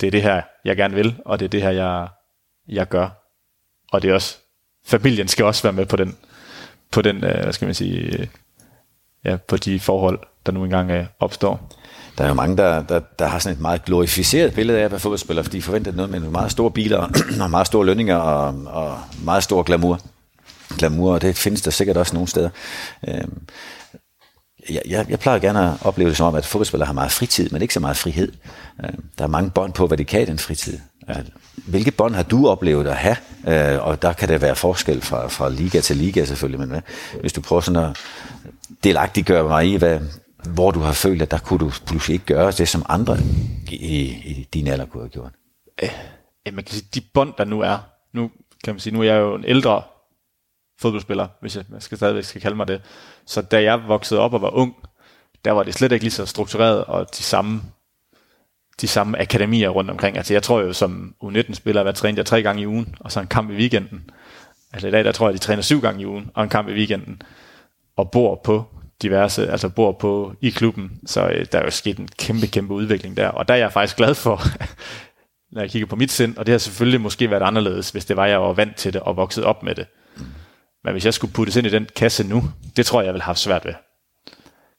[0.00, 2.08] det er det her, jeg gerne vil, og det er det her, jeg,
[2.68, 3.08] jeg gør.
[3.92, 4.38] Og det er også,
[4.86, 6.16] familien skal også være med på den,
[6.92, 8.26] på den, øh, hvad skal man sige, øh,
[9.24, 10.18] ja, på de forhold,
[10.48, 11.70] der nu engang øh, opstår.
[12.18, 14.90] Der er jo mange, der, der, der har sådan et meget glorificeret billede af at
[14.90, 17.08] være fodboldspiller, fordi de forventer noget med meget store biler
[17.42, 20.00] og meget store lønninger og, og meget stor glamour.
[20.78, 22.48] Glamour, og det findes der sikkert også nogle steder.
[23.08, 23.38] Øhm,
[24.70, 27.50] jeg, jeg, jeg plejer gerne at opleve det som om, at fodboldspillere har meget fritid,
[27.50, 28.32] men ikke så meget frihed.
[28.84, 30.78] Øhm, der er mange bånd på, hvad de kan i den fritid.
[31.08, 31.32] Altså,
[31.66, 33.16] hvilke bånd har du oplevet at have?
[33.48, 36.80] Øh, og der kan det være forskel fra, fra liga til liga selvfølgelig, men hvad,
[37.20, 37.96] hvis du prøver sådan at
[38.84, 40.00] delagtiggøre mig i, hvad,
[40.44, 43.16] hvor du har følt, at der kunne du pludselig ikke gøre det, som andre
[43.70, 45.32] i, i din alder kunne have gjort?
[45.82, 47.78] Øh, man kan sige, de bånd, der nu er,
[48.12, 48.30] nu
[48.64, 49.82] kan man sige, nu er jeg jo en ældre
[50.80, 52.82] fodboldspiller, hvis jeg, skal stadigvæk skal kalde mig det.
[53.26, 54.74] Så da jeg voksede op og var ung,
[55.44, 57.62] der var det slet ikke lige så struktureret, og de samme,
[58.80, 60.16] de samme akademier rundt omkring.
[60.16, 63.20] Altså jeg tror jo som U19-spiller, at jeg jeg tre gange i ugen, og så
[63.20, 64.10] en kamp i weekenden.
[64.72, 66.68] Altså i dag, der tror jeg, de træner syv gange i ugen, og en kamp
[66.68, 67.22] i weekenden,
[67.96, 68.64] og bor på
[69.02, 72.74] diverse, altså bor på i klubben, så øh, der er jo sket en kæmpe, kæmpe
[72.74, 74.42] udvikling der, og der er jeg faktisk glad for,
[75.52, 78.16] når jeg kigger på mit sind, og det har selvfølgelig måske været anderledes, hvis det
[78.16, 79.86] var, jeg var vant til det og vokset op med det.
[80.84, 82.42] Men hvis jeg skulle puttes ind i den kasse nu,
[82.76, 83.74] det tror jeg, jeg vil have svært ved.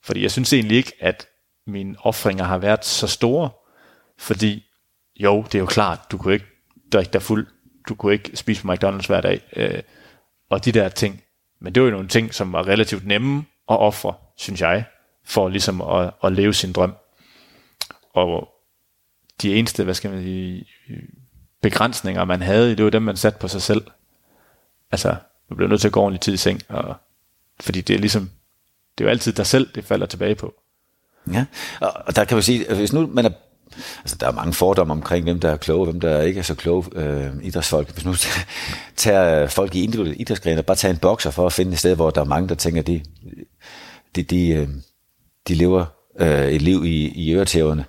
[0.03, 1.27] Fordi jeg synes egentlig ikke, at
[1.67, 3.49] mine offringer har været så store,
[4.19, 4.63] fordi
[5.19, 6.45] jo, det er jo klart, du kunne ikke
[6.93, 7.47] drikke dig fuld,
[7.89, 9.81] du kunne ikke spise på McDonald's hver dag, øh,
[10.49, 11.23] og de der ting.
[11.61, 14.85] Men det var jo nogle ting, som var relativt nemme at ofre, synes jeg,
[15.23, 16.95] for ligesom at, at leve sin drøm.
[18.13, 18.49] Og
[19.41, 20.65] de eneste, hvad skal man sige,
[21.61, 23.81] begrænsninger, man havde, det var dem, man satte på sig selv.
[24.91, 25.15] Altså,
[25.49, 26.95] du bliver nødt til at gå ordentligt tid i seng, og,
[27.59, 28.29] fordi det er ligesom,
[28.97, 30.53] det er jo altid dig selv, det falder tilbage på.
[31.33, 31.45] Ja,
[31.81, 33.29] og der kan man sige, hvis nu man er
[33.99, 36.55] Altså, der er mange fordomme omkring, hvem der er kloge, hvem der ikke er så
[36.55, 37.93] kloge øh, idrætsfolk.
[37.93, 38.13] Hvis nu
[38.95, 42.09] tager folk i individuelle idrætsgrener, bare tage en bokser for at finde et sted, hvor
[42.09, 43.01] der er mange, der tænker, de,
[44.15, 44.67] de, de, øh,
[45.47, 45.85] de lever
[46.19, 47.85] øh, et liv i, i øretæverne,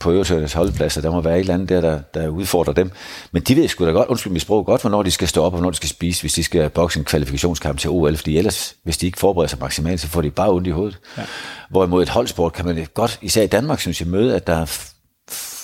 [0.00, 1.00] på øretævernes holdpladser.
[1.00, 2.90] Der må være et eller andet der, der, der udfordrer dem.
[3.32, 5.52] Men de ved sgu da godt, undskyld mit sprog, godt, hvornår de skal stå op,
[5.52, 8.16] og hvornår de skal spise, hvis de skal bokse en kvalifikationskamp til OL.
[8.16, 10.98] Fordi ellers, hvis de ikke forbereder sig maksimalt, så får de bare ondt i hovedet.
[11.18, 11.22] Ja.
[11.70, 14.90] Hvorimod et holdsport kan man godt, især i Danmark, synes jeg, møde, at der er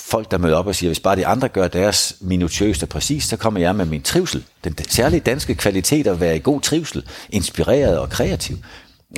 [0.05, 3.23] folk, der møder op og siger, hvis bare de andre gør deres minutiøst og præcis,
[3.23, 4.45] så kommer jeg med min trivsel.
[4.63, 8.57] Den særlige danske kvalitet at være i god trivsel, inspireret og kreativ.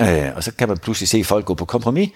[0.02, 2.10] Øh, og så kan man pludselig se folk gå på kompromis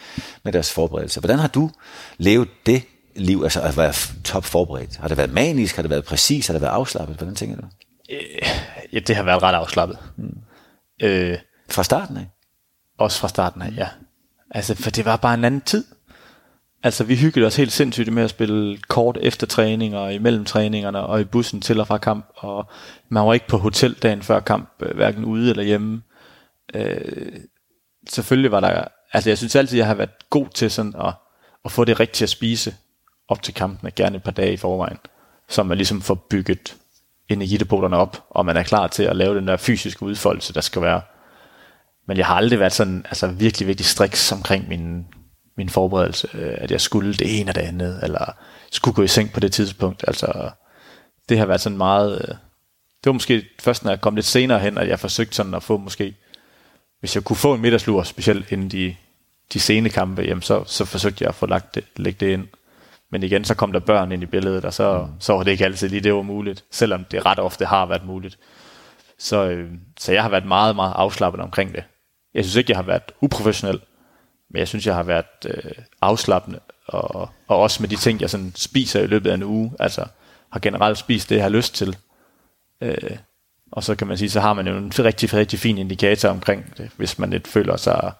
[0.44, 1.22] med deres forberedelser.
[1.22, 1.72] Hvordan har du
[2.18, 2.84] levet det
[3.16, 4.98] liv, altså at være top forberedt?
[4.98, 5.76] Har det været manisk?
[5.76, 6.48] Har det været præcis?
[6.48, 7.18] Har det været afslappet?
[7.18, 7.68] Hvordan tænker du?
[8.10, 8.50] Øh,
[8.94, 9.98] ja, det har været ret afslappet.
[10.18, 10.38] Mm.
[11.02, 11.38] Øh,
[11.70, 12.28] fra starten af?
[13.00, 13.88] Også fra starten af, ja.
[14.52, 15.86] Altså, for det var bare en anden tid.
[16.84, 21.00] Altså, vi hyggede os helt sindssygt med at spille kort efter træning og imellem træningerne
[21.00, 22.26] og i bussen til og fra kamp.
[22.36, 22.70] Og
[23.10, 26.02] man var ikke på hotel dagen før kamp, øh, hverken ude eller hjemme.
[26.74, 27.32] øh,
[28.10, 31.14] selvfølgelig var der, altså jeg synes altid, jeg har været god til sådan at,
[31.66, 32.76] at få det rigtigt at spise
[33.28, 34.98] op til kampen, gerne et par dage i forvejen,
[35.50, 36.78] så man ligesom får bygget
[37.30, 40.82] energidepoterne op, og man er klar til at lave den der fysiske udfoldelse, der skal
[40.82, 41.02] være.
[42.08, 45.06] Men jeg har aldrig været sådan altså virkelig, virkelig striks omkring min,
[45.56, 48.26] min forberedelse, øh, at jeg skulle det ene og det andet, eller
[48.72, 50.04] skulle gå i seng på det tidspunkt.
[50.08, 50.50] Altså,
[51.30, 52.14] det har været sådan meget...
[52.22, 52.36] Øh,
[53.04, 55.64] det var måske først, når jeg kom lidt senere hen, at jeg forsøgte sådan at
[55.64, 56.16] få måske,
[57.00, 58.96] hvis jeg kunne få en middagslur, specielt inden de,
[59.54, 62.48] de sene kampe, jamen så, så forsøgte jeg at få lagt det, lægge det ind.
[63.12, 65.12] Men igen, så kom der børn ind i billedet, og så, mm.
[65.20, 68.06] så var det ikke altid lige det var muligt, selvom det ret ofte har været
[68.06, 68.38] muligt.
[69.18, 71.84] Så, øh, så jeg har været meget, meget afslappet omkring det.
[72.34, 73.80] Jeg synes ikke, jeg har været uprofessionel,
[74.52, 78.30] men jeg synes, jeg har været øh, afslappende, og, og også med de ting, jeg
[78.30, 80.06] sådan spiser i løbet af en uge, altså
[80.52, 81.98] har generelt spist det, jeg har lyst til.
[82.82, 83.18] Øh,
[83.72, 86.78] og så kan man sige, så har man jo en rigtig, rigtig fin indikator omkring
[86.78, 88.12] det, hvis man lidt føler sig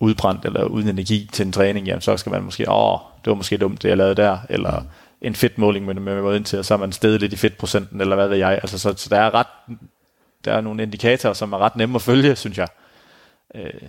[0.00, 3.34] udbrændt eller uden energi til en træning, jamen så skal man måske, åh, det var
[3.34, 4.82] måske dumt, det jeg lavede der, eller
[5.20, 8.00] en fedtmåling med, med måde ind til, og så er man stedet lidt i fedtprocenten,
[8.00, 8.52] eller hvad ved jeg.
[8.52, 9.46] Altså, så, så der er ret,
[10.44, 12.68] der er nogle indikatorer, som er ret nemme at følge, synes jeg.
[13.54, 13.88] Øh.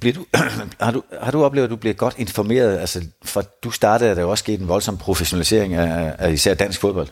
[0.00, 0.26] Bliver du,
[0.80, 2.78] har, du, har du oplevet, at du bliver godt informeret?
[2.78, 6.80] Altså, for du startede, at der også sket en voldsom professionalisering af, af især dansk
[6.80, 7.08] fodbold.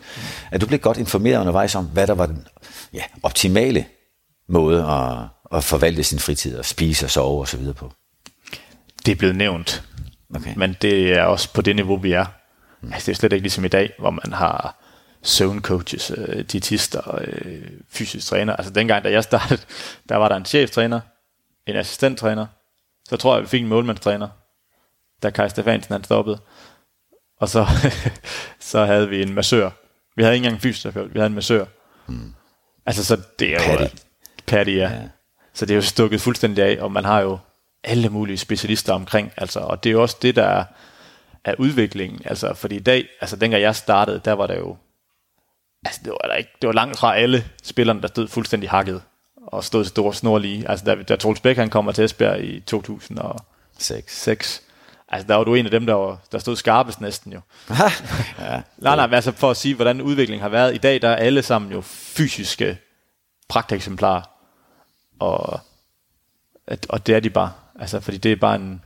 [0.51, 2.47] At du blev godt informeret undervejs om, hvad der var den
[2.93, 3.85] ja, optimale
[4.49, 5.19] måde at,
[5.57, 7.93] at forvalte sin fritid og spise og sove og så videre på?
[9.07, 9.83] Det er blevet nævnt,
[10.35, 10.55] okay.
[10.57, 12.25] men det er også på det niveau, vi er.
[12.83, 12.93] Mm.
[12.93, 14.81] Altså, det er slet ikke ligesom i dag, hvor man har
[15.23, 18.57] søvncoaches, øh, dietister, øh, fysisk træner.
[18.57, 19.61] Altså dengang, da jeg startede,
[20.09, 21.01] der var der en cheftræner,
[21.67, 22.47] en assistenttræner,
[23.09, 24.29] så tror jeg, vi fik en målmandstræner,
[25.23, 26.39] da Kai Stefansen han stoppede.
[27.41, 27.67] Og så,
[28.71, 29.71] så havde vi en massør.
[30.17, 31.65] Vi havde ikke engang en fysioterapeut, vi havde en massør.
[32.07, 32.35] Mm.
[32.87, 33.83] Altså, så det er Patty.
[33.83, 33.89] jo...
[34.47, 34.91] Patty, ja.
[34.91, 35.09] ja.
[35.55, 37.39] Så det er jo stukket fuldstændig af, og man har jo
[37.85, 40.65] alle mulige specialister omkring, altså, og det er jo også det, der er,
[41.45, 44.77] er udviklingen, altså, fordi i dag, altså dengang jeg startede, der var der jo,
[45.85, 49.03] altså det var, der ikke, det var langt fra alle spillerne, der stod fuldstændig hakket,
[49.53, 52.61] og stod stor snor lige, altså da, da Troels Bæk, han kommer til Esbjerg i
[52.61, 54.63] 2006, 6.
[55.09, 57.41] Altså, der var du en af dem, der, var, der stod skarpest næsten jo.
[58.39, 58.63] ja.
[58.79, 60.75] Nej, nej, altså for at sige, hvordan udviklingen har været.
[60.75, 62.79] I dag, der er alle sammen jo fysiske
[63.49, 64.23] pragteksemplarer.
[65.19, 65.61] Og,
[66.89, 67.53] og det er de bare.
[67.81, 68.83] Altså, fordi det er bare en,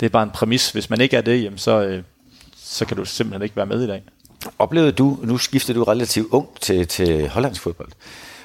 [0.00, 0.70] det er bare en præmis.
[0.70, 2.02] Hvis man ikke er det, jamen, så, øh,
[2.56, 4.02] så kan du simpelthen ikke være med i dag.
[4.58, 7.88] Oplevede du, nu skiftede du relativt ung til, til hollandsk fodbold.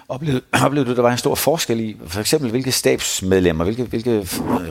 [0.09, 4.11] Oplevede, oplevede du, der var en stor forskel i, for eksempel, hvilke stabsmedlemmer, hvilke, hvilke
[4.11, 4.25] øh,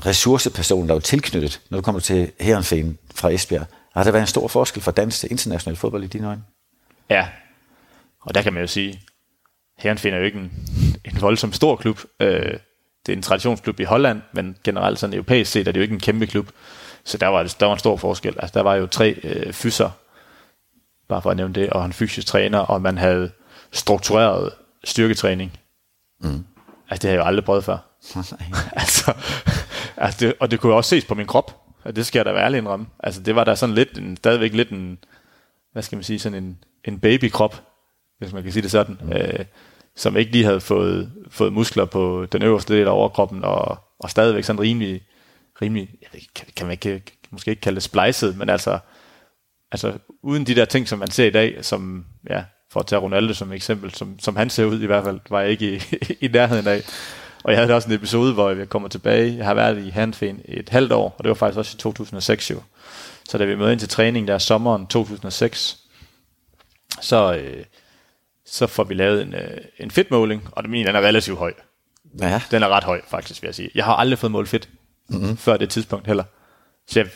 [0.06, 3.66] ressourcepersoner, der var tilknyttet, når du kommer til Herrenfæn fra Esbjerg?
[3.94, 6.42] Har der været en stor forskel fra dansk til international fodbold i dine øjne?
[7.10, 7.28] Ja,
[8.20, 9.00] og der kan man jo sige,
[9.78, 10.52] Herrenfæn er jo ikke en,
[11.14, 12.00] en voldsom stor klub.
[12.20, 12.52] Øh,
[13.06, 15.94] det er en traditionsklub i Holland, men generelt sådan europæisk set er det jo ikke
[15.94, 16.48] en kæmpe klub.
[17.04, 18.34] Så der var, der var en stor forskel.
[18.38, 19.90] Altså, der var jo tre øh, fyser,
[21.08, 23.30] bare for at nævne det, og en fysisk træner, og man havde
[23.72, 24.52] struktureret
[24.84, 25.58] styrketræning.
[26.20, 26.44] Mm.
[26.90, 27.78] Altså, det har jeg jo aldrig prøvet før.
[28.82, 29.14] altså,
[29.96, 31.58] altså det, og det kunne jo også ses på min krop.
[31.84, 32.86] Og det skal jeg da være ærlig indrømme.
[33.00, 34.98] Altså, det var da sådan lidt, en, stadigvæk lidt en,
[35.72, 37.62] hvad skal man sige, sådan en, en babykrop,
[38.18, 38.98] hvis man kan sige det sådan.
[39.02, 39.12] Mm.
[39.12, 39.44] Øh,
[39.96, 44.10] som ikke lige havde fået, fået muskler på den øverste del af overkroppen, og, og
[44.10, 45.02] stadigvæk sådan rimelig,
[45.62, 48.78] rimelig jeg ved, kan, kan man ikke, måske ikke kalde det splicet, men altså,
[49.72, 53.00] altså uden de der ting, som man ser i dag, som, ja, for at tage
[53.00, 55.80] Ronaldo som eksempel, som, som han ser ud i hvert fald, var jeg ikke i,
[56.26, 56.82] i nærheden af.
[57.44, 59.36] Og jeg havde også en episode, hvor jeg kommer tilbage.
[59.36, 62.50] Jeg har været i Hanfen et halvt år, og det var faktisk også i 2006
[62.50, 62.60] jo.
[63.28, 65.78] Så da vi mødte ind til træning der sommeren 2006,
[67.00, 67.64] så, øh,
[68.46, 71.52] så får vi lavet en, øh, en fedtmåling, og min den er relativt høj.
[72.20, 72.42] Ja.
[72.50, 73.70] Den er ret høj, faktisk, vil jeg sige.
[73.74, 74.68] Jeg har aldrig fået målt fedt,
[75.08, 75.36] mm-hmm.
[75.36, 76.24] før det tidspunkt heller.
[76.86, 77.08] Så jeg,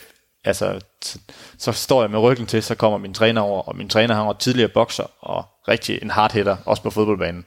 [0.47, 1.19] altså, så,
[1.59, 4.33] så står jeg med ryggen til, så kommer min træner over, og min træner har
[4.33, 7.45] tidligere bokser, og rigtig en hard hitter, også på fodboldbanen.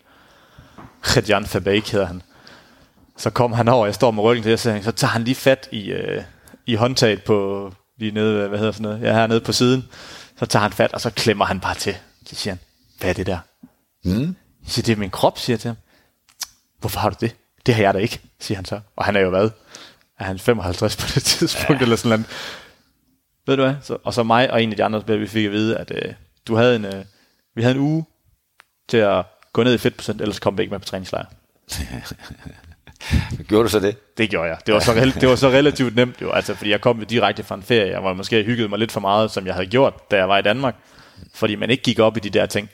[1.03, 2.21] Khadjan Fabeik hedder han.
[3.17, 5.69] Så kommer han over, jeg står med ryggen til, og så tager han lige fat
[5.71, 6.23] i, øh,
[6.65, 9.88] i håndtaget på, lige nede, hvad hedder sådan noget, ja, hernede på siden.
[10.39, 11.95] Så tager han fat, og så klemmer han bare til.
[12.25, 12.59] Så siger han,
[12.99, 13.39] hvad er det der?
[14.03, 14.35] Mm.
[14.63, 15.77] Jeg siger, det er min krop, siger jeg til ham.
[16.79, 17.35] Hvorfor har du det?
[17.65, 18.79] Det har jeg da ikke, siger han så.
[18.95, 19.49] Og han er jo hvad?
[20.19, 21.83] Er han 55 på det tidspunkt, ja.
[21.83, 22.25] eller sådan noget.
[23.49, 23.75] Ved du hvad?
[23.81, 25.91] Så, og så mig og en af de andre spillere, vi fik at vide, at
[25.95, 26.13] øh,
[26.47, 27.05] du havde en, øh,
[27.55, 28.05] vi havde en uge
[28.89, 31.25] til at gå ned i fedtprocent, ellers kom vi ikke med på træningslejr.
[33.47, 34.17] Gjorde du så det?
[34.17, 34.57] Det gjorde jeg.
[34.65, 37.55] Det var så, det var så relativt nemt jo, altså, fordi jeg kom direkte fra
[37.55, 40.17] en ferie, jeg var måske hygget mig lidt for meget, som jeg havde gjort, da
[40.17, 40.75] jeg var i Danmark,
[41.33, 42.69] fordi man ikke gik op i de der ting.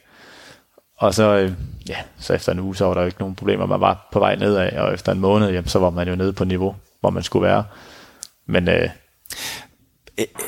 [0.97, 1.51] Og så, øh,
[1.89, 3.65] ja, så efter en uge, så var der jo ikke nogen problemer.
[3.65, 6.33] Man var på vej nedad, og efter en måned, jamen, så var man jo nede
[6.33, 7.63] på niveau, hvor man skulle være.
[8.45, 8.89] Men øh,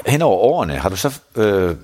[0.06, 1.76] Hen over årene, har du så øh,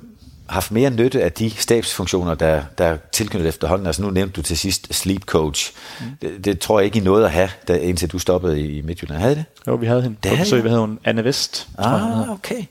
[0.49, 3.87] haft mere nytte af de stabsfunktioner, der, der er tilknyttet efterhånden?
[3.87, 5.73] Altså nu nævnte du til sidst sleep coach.
[5.99, 6.05] Mm.
[6.21, 9.21] Det, det tror jeg ikke I nåede at have, da, indtil du stoppede i Midtjylland.
[9.21, 9.45] Havde det?
[9.67, 10.63] Jo, vi havde hende Det på havde besøg.
[10.63, 11.67] Vi havde hun Anne Vest.
[11.77, 12.63] Ah, okay.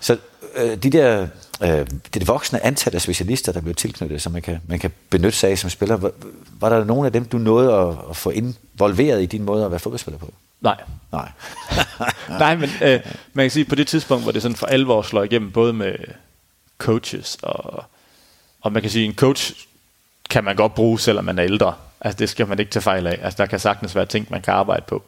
[0.00, 0.16] Så
[0.56, 1.26] øh, de der,
[1.62, 4.90] øh, det, det voksne antal af specialister, der blev tilknyttet, som man kan, man kan
[5.10, 6.10] benytte sig af som spiller, var,
[6.60, 9.70] var der nogen af dem, du nåede at, at få involveret i din måde at
[9.70, 10.32] være fodboldspiller på?
[10.60, 11.30] Nej, Nej.
[12.28, 13.00] Nej, men øh,
[13.32, 15.94] man kan sige, på det tidspunkt, hvor det sådan for alvor slår igennem, både med
[16.78, 17.84] coaches og,
[18.60, 19.52] og man kan sige, en coach
[20.30, 21.74] kan man godt bruge, selvom man er ældre.
[22.00, 23.18] Altså det skal man ikke tage fejl af.
[23.22, 25.02] Altså der kan sagtens være ting, man kan arbejde på.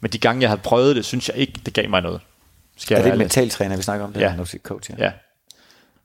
[0.00, 2.20] Men de gange, jeg har prøvet det, synes jeg ikke, det gav mig noget.
[2.76, 3.24] Skal er det en ærlig.
[3.24, 4.20] mentaltræner, vi snakker om det?
[4.20, 4.36] Ja.
[4.36, 5.04] Når du coach, ja.
[5.04, 5.12] Ja.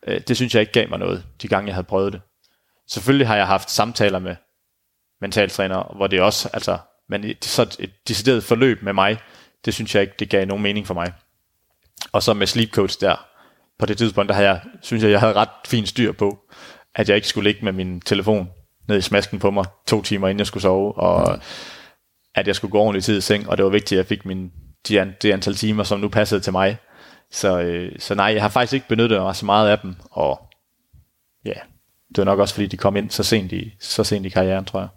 [0.08, 2.22] Øh, det synes jeg ikke gav mig noget, de gange jeg havde prøvet det.
[2.88, 4.36] Selvfølgelig har jeg haft samtaler med
[5.22, 6.78] mentaltrænere, hvor det også, altså,
[7.12, 9.18] men et, så et decideret forløb med mig,
[9.66, 11.14] det synes jeg ikke, det gav nogen mening for mig.
[12.12, 13.26] Og så med sleep coach der,
[13.80, 16.40] på det tidspunkt, der havde jeg, synes jeg, jeg havde ret fint styr på,
[16.96, 18.50] at jeg ikke skulle ligge med min telefon
[18.88, 21.40] ned i smasken på mig to timer, inden jeg skulle sove, og
[22.36, 24.26] at jeg skulle gå ordentligt tid i seng, og det var vigtigt, at jeg fik
[24.26, 24.52] min,
[24.88, 26.78] de, an- det antal timer, som nu passede til mig.
[27.32, 30.42] Så, øh, så nej, jeg har faktisk ikke benyttet mig så meget af dem, og
[31.46, 31.54] ja,
[32.10, 34.66] det var nok også, fordi de kom ind så sent i, så sent i karrieren,
[34.66, 34.90] tror jeg.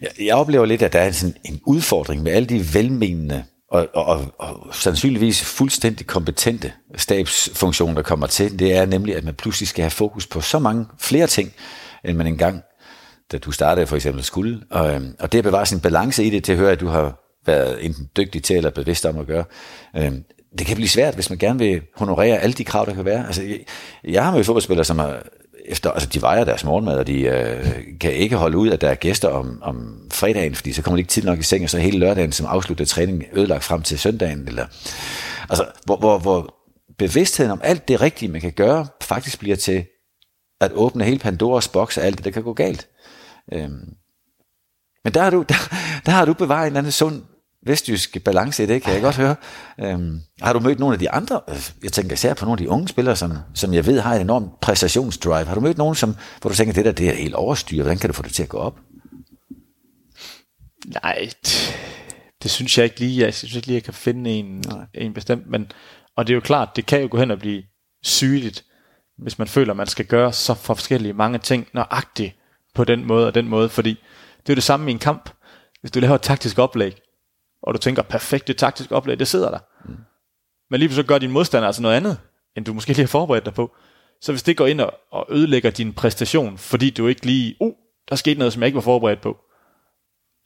[0.00, 3.88] Jeg, jeg oplever lidt, at der er sådan en udfordring med alle de velmenende og,
[3.94, 8.58] og, og, og sandsynligvis fuldstændig kompetente stabsfunktioner, der kommer til.
[8.58, 11.52] Det er nemlig, at man pludselig skal have fokus på så mange flere ting,
[12.04, 12.62] end man engang,
[13.32, 14.60] da du startede for eksempel, skulle.
[14.70, 16.86] Og, øhm, og det at bevare sin balance i det, til at høre, at du
[16.86, 19.44] har været enten dygtig til eller bevidst om at gøre.
[19.96, 20.24] Øhm,
[20.58, 23.26] det kan blive svært, hvis man gerne vil honorere alle de krav, der kan være.
[23.26, 23.58] Altså, jeg,
[24.04, 25.22] jeg har med fodboldspillere, som har
[25.64, 27.66] efter, altså de vejer deres morgenmad, og de øh,
[28.00, 31.00] kan ikke holde ud, at der er gæster om, om fredagen, fordi så kommer de
[31.00, 33.98] ikke tid nok i seng, og så hele lørdagen, som afslutter træning, ødelagt frem til
[33.98, 34.48] søndagen.
[34.48, 34.66] Eller,
[35.48, 36.54] altså, hvor, hvor, hvor
[36.98, 39.84] bevidstheden om alt det rigtige, man kan gøre, faktisk bliver til
[40.60, 42.88] at åbne hele Pandoras boks og alt det, der kan gå galt.
[43.52, 43.88] Øhm.
[45.04, 45.54] Men der har, du, der,
[46.06, 47.22] der har du bevaret en eller anden sund
[47.66, 49.36] vestjysk balance i det, kan jeg godt høre.
[49.80, 52.64] Øhm, har du mødt nogle af de andre, øh, jeg tænker især på nogle af
[52.64, 55.44] de unge spillere, som, som jeg ved har et enormt præstationsdrive.
[55.44, 57.98] Har du mødt nogen, som, hvor du tænker, det der det er helt overstyret, hvordan
[57.98, 58.80] kan du få det til at gå op?
[61.02, 61.78] Nej, det,
[62.42, 63.24] det synes jeg ikke lige.
[63.24, 65.46] Jeg synes ikke lige, jeg kan finde en, en bestemt.
[65.46, 65.72] Men,
[66.16, 67.62] og det er jo klart, det kan jo gå hen og blive
[68.02, 68.64] sygeligt,
[69.18, 72.36] hvis man føler, man skal gøre så forskellige mange ting nøjagtigt
[72.74, 73.68] på den måde og den måde.
[73.68, 73.90] Fordi
[74.42, 75.30] det er jo det samme i en kamp.
[75.80, 76.96] Hvis du laver et taktisk oplæg,
[77.62, 79.58] og du tænker, perfekt, det taktisk oplæg, det sidder der.
[79.84, 79.96] Mm.
[80.70, 82.18] Men lige pludselig gør din modstander altså noget andet,
[82.56, 83.74] end du måske lige har forberedt dig på.
[84.20, 87.74] Så hvis det går ind og, og ødelægger din præstation, fordi du ikke lige, uh,
[88.08, 89.36] der skete noget, som jeg ikke var forberedt på,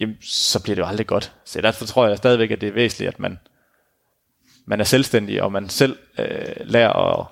[0.00, 1.32] jamen, så bliver det jo aldrig godt.
[1.44, 3.38] Så derfor tror jeg stadigvæk, at det er væsentligt, at man,
[4.66, 7.26] man er selvstændig, og man selv øh, lærer at,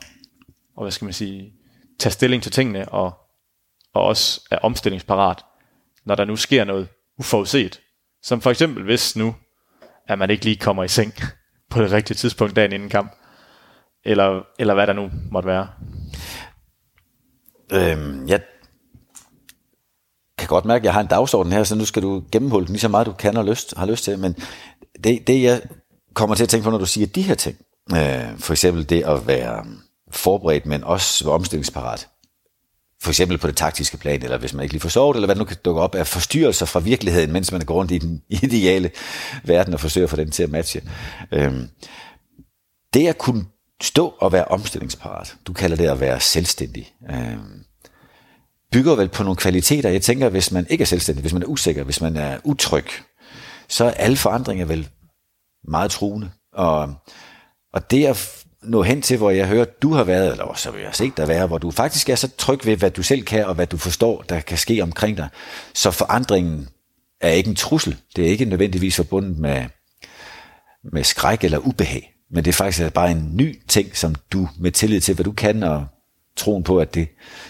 [0.76, 1.52] og hvad skal man sige,
[1.98, 3.12] tage stilling til tingene, og,
[3.94, 5.44] og også er omstillingsparat,
[6.04, 7.80] når der nu sker noget uforudset.
[8.22, 9.34] Som for eksempel, hvis nu,
[10.12, 11.12] at man ikke lige kommer i seng
[11.70, 13.12] på det rigtige tidspunkt dagen inden kamp,
[14.05, 15.68] eller, eller hvad der nu måtte være.
[17.72, 18.40] Øhm, jeg
[20.38, 22.72] kan godt mærke, at jeg har en dagsorden her, så nu skal du gennemholde den
[22.72, 24.18] lige så meget, du kan og lyst, har lyst til.
[24.18, 24.37] Men
[25.05, 25.62] det, det, jeg
[26.14, 27.57] kommer til at tænke på, når du siger de her ting,
[27.92, 29.66] øh, for eksempel det at være
[30.11, 32.09] forberedt, men også være omstillingsparat.
[33.02, 35.36] For eksempel på det taktiske plan, eller hvis man ikke lige får sovet, eller hvad
[35.36, 38.90] nu kan dukke op af forstyrrelser fra virkeligheden, mens man går rundt i den ideale
[39.44, 40.82] verden og forsøger at få den til at matche.
[41.32, 41.68] Øhm,
[42.94, 43.44] det at kunne
[43.82, 47.64] stå og være omstillingsparat, du kalder det at være selvstændig, øhm,
[48.72, 49.90] bygger vel på nogle kvaliteter.
[49.90, 52.86] Jeg tænker, hvis man ikke er selvstændig, hvis man er usikker, hvis man er utryg,
[53.68, 54.88] så er alle forandringer vel
[55.68, 56.30] meget truende.
[56.52, 56.94] Og,
[57.72, 60.83] og det at nå hen til, hvor jeg hører, du har været, eller som vil
[60.83, 63.46] jeg set dig være, hvor du faktisk er så tryg ved, hvad du selv kan,
[63.46, 65.29] og hvad du forstår, der kan ske omkring dig.
[65.75, 66.69] Så forandringen
[67.21, 67.96] er ikke en trussel.
[68.17, 69.65] Det er ikke nødvendigvis forbundet med,
[70.92, 72.15] med skræk eller ubehag.
[72.31, 75.33] Men det er faktisk bare en ny ting, som du med tillid til, hvad du
[75.33, 75.87] kan, og
[76.37, 77.08] troen på, at det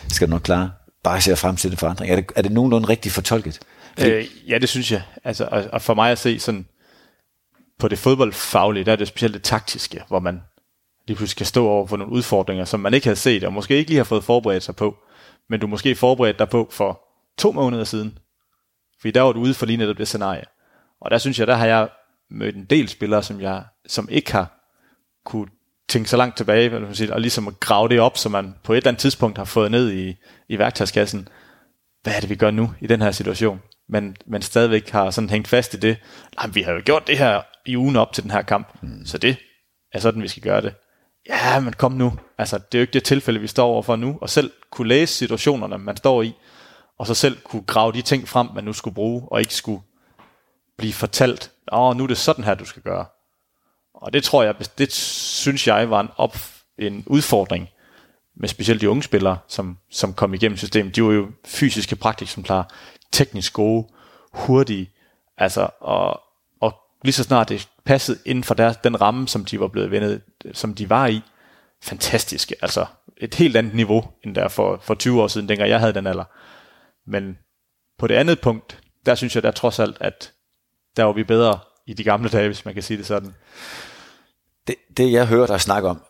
[0.09, 0.71] skal du nok klare,
[1.03, 2.13] bare ser frem til den forandring.
[2.13, 3.61] Er det, er det nogenlunde rigtigt fortolket?
[4.01, 5.03] Øh, ja, det synes jeg.
[5.25, 6.67] Altså, og, og for mig at se sådan,
[7.79, 10.41] på det fodboldfaglige, der er det specielt det taktiske, hvor man
[11.07, 13.77] lige pludselig skal stå over for nogle udfordringer, som man ikke havde set, og måske
[13.77, 14.97] ikke lige har fået forberedt sig på,
[15.49, 17.01] men du måske forberedt dig på for
[17.39, 18.19] to måneder siden.
[19.01, 20.45] Fordi der var du ude for lige netop det scenarie.
[21.01, 21.89] Og der synes jeg, der har jeg
[22.31, 24.59] mødt en del spillere, som, jeg, som ikke har
[25.25, 25.49] kunne
[25.89, 28.77] tænke så langt tilbage, sige, og ligesom at grave det op, så man på et
[28.77, 30.17] eller andet tidspunkt har fået ned i,
[30.49, 31.29] i værktøjskassen,
[32.03, 33.61] hvad er det, vi gør nu i den her situation?
[33.89, 35.97] Men, men stadigvæk har sådan hængt fast i det.
[36.37, 39.07] Nej, vi har jo gjort det her i ugen op til den her kamp, mm.
[39.07, 39.37] så det
[39.93, 40.75] er sådan, vi skal gøre det.
[41.29, 42.12] Ja, men kom nu.
[42.39, 45.14] Altså, det er jo ikke det tilfælde, vi står overfor nu, og selv kunne læse
[45.14, 46.35] situationerne, man står i,
[46.99, 49.83] og så selv kunne grave de ting frem, man nu skulle bruge, og ikke skulle
[50.79, 53.07] blive fortalt, åh, oh, nu er det sådan her, du skal gøre.
[53.95, 56.37] Og det tror jeg, det synes jeg var en, op,
[56.79, 57.68] en udfordring
[58.37, 60.97] med specielt de unge spillere, som, som kom igennem systemet.
[60.97, 62.64] De var jo fysiske praktikeksemplarer,
[63.12, 63.89] teknisk gode,
[64.33, 64.91] hurtige,
[65.39, 66.20] altså, og
[67.05, 70.21] lige så snart det passede inden for deres, den ramme, som de var blevet vendet,
[70.53, 71.21] som de var i,
[71.83, 72.87] fantastiske, altså
[73.17, 76.07] et helt andet niveau, end der for, for 20 år siden, dengang jeg havde den
[76.07, 76.25] alder.
[77.11, 77.39] Men
[77.99, 80.33] på det andet punkt, der synes jeg der trods alt, at
[80.97, 83.35] der var vi bedre i de gamle dage, hvis man kan sige det sådan.
[84.67, 86.03] Det, det jeg hører dig snakke om,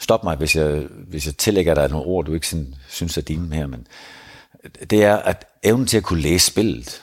[0.00, 3.22] stop mig, hvis jeg, hvis jeg tillægger dig nogle ord, du ikke sådan, synes er
[3.22, 3.86] dine her, men
[4.90, 7.02] det er, at evnen til at kunne læse spillet,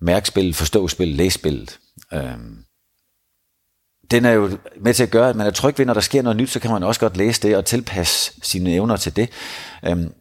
[0.00, 1.78] mærke spillet, forstå spillet, læse spillet,
[2.12, 2.64] øhm,
[4.10, 4.50] den er jo
[4.80, 6.60] med til at gøre, at man er tryg ved, når der sker noget nyt, så
[6.60, 9.30] kan man også godt læse det og tilpasse sine evner til det.
[9.86, 10.12] Øhm,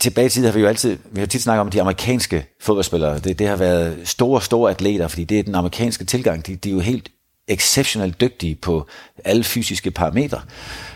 [0.00, 3.18] tilbage i tiden har vi jo altid, vi har tit snakket om de amerikanske fodboldspillere.
[3.18, 6.46] Det, det har været store, store atleter, fordi det er den amerikanske tilgang.
[6.46, 7.10] De, de er jo helt
[7.48, 8.86] exceptionelt dygtige på
[9.24, 10.42] alle fysiske parametre.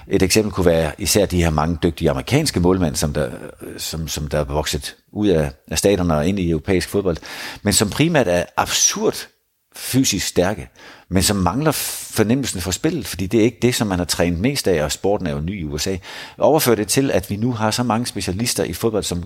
[0.09, 3.31] Et eksempel kunne være især de her mange dygtige amerikanske målmænd, som der,
[3.79, 7.16] som, som der er vokset ud af, af staterne og ind i europæisk fodbold,
[7.62, 9.29] men som primært er absurd
[9.76, 10.68] fysisk stærke,
[11.11, 14.41] men som mangler fornemmelsen for spillet, fordi det er ikke det, som man har trænet
[14.41, 15.97] mest af, og sporten er jo ny i USA.
[16.39, 19.25] Overfør det til, at vi nu har så mange specialister i fodbold, som,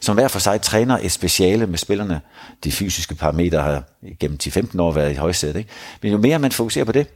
[0.00, 2.20] som hver for sig træner et speciale med spillerne.
[2.64, 3.84] De fysiske parametre har
[4.20, 5.56] gennem 10-15 år været i højsædet.
[5.56, 5.70] Ikke?
[6.02, 7.06] Men jo mere man fokuserer på det,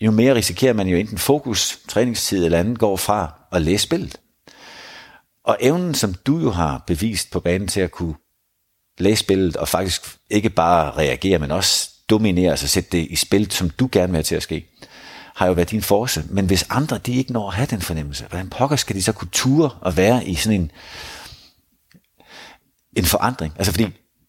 [0.00, 4.20] jo mere risikerer man jo enten fokus, træningstid eller andet går fra at læse spillet.
[5.44, 8.14] Og evnen, som du jo har bevist på banen til at kunne
[8.98, 13.50] læse spillet, og faktisk ikke bare reagere, men også dominere, altså sætte det i spil,
[13.50, 14.66] som du gerne vil have til at ske,
[15.34, 16.24] har jo været din force.
[16.30, 19.12] Men hvis andre, de ikke når at have den fornemmelse, hvordan pokker skal de så
[19.12, 20.70] kunne ture og være i sådan en,
[22.96, 23.52] en forandring?
[23.56, 23.86] Altså fordi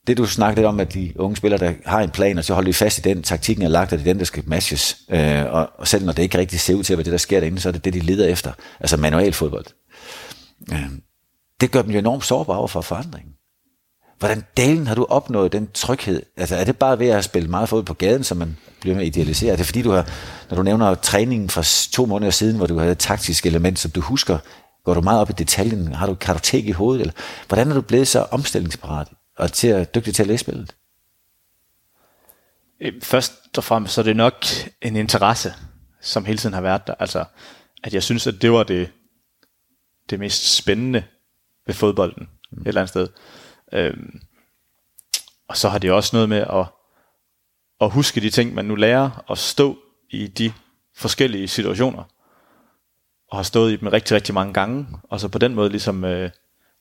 [0.07, 2.53] det du snakkede lidt om, at de unge spillere, der har en plan, og så
[2.53, 4.97] holder de fast i den, taktikken er lagt, at det er den, der skal matches.
[5.09, 7.17] Øh, og, og selv når det ikke rigtig ser ud til at være det, der
[7.17, 8.53] sker derinde, så er det det, de leder efter.
[8.79, 9.65] Altså manual fodbold.
[10.71, 10.89] Øh,
[11.61, 13.36] det gør dem jo enormt sårbare over for forandringen.
[14.19, 16.21] Hvordan dalen har du opnået den tryghed?
[16.37, 19.05] Altså er det bare ved at spille meget fod på gaden, som man bliver med
[19.05, 19.51] idealiseret?
[19.51, 20.09] Er det fordi, du har,
[20.49, 23.91] når du nævner træningen fra to måneder siden, hvor du havde et taktisk element, som
[23.91, 24.37] du husker,
[24.83, 25.93] går du meget op i detaljen?
[25.93, 27.01] Har du kartotek i hovedet?
[27.01, 27.13] Eller
[27.47, 29.07] hvordan er du blevet så omstillingsparat
[29.37, 30.75] og til at, dygtig til at læse spillet?
[32.81, 34.45] Øh, først og fremmest så er det nok
[34.81, 35.53] en interesse,
[36.01, 36.93] som hele tiden har været der.
[36.99, 37.25] Altså,
[37.83, 38.89] at jeg synes, at det var det,
[40.09, 41.03] det mest spændende
[41.67, 42.61] ved fodbolden mm.
[42.61, 43.07] et eller andet sted.
[43.73, 44.21] Øhm,
[45.47, 46.65] og så har det også noget med at,
[47.81, 49.77] at huske de ting, man nu lærer, og stå
[50.09, 50.53] i de
[50.95, 52.03] forskellige situationer,
[53.31, 56.05] og har stået i dem rigtig, rigtig mange gange, og så på den måde ligesom
[56.05, 56.29] øh,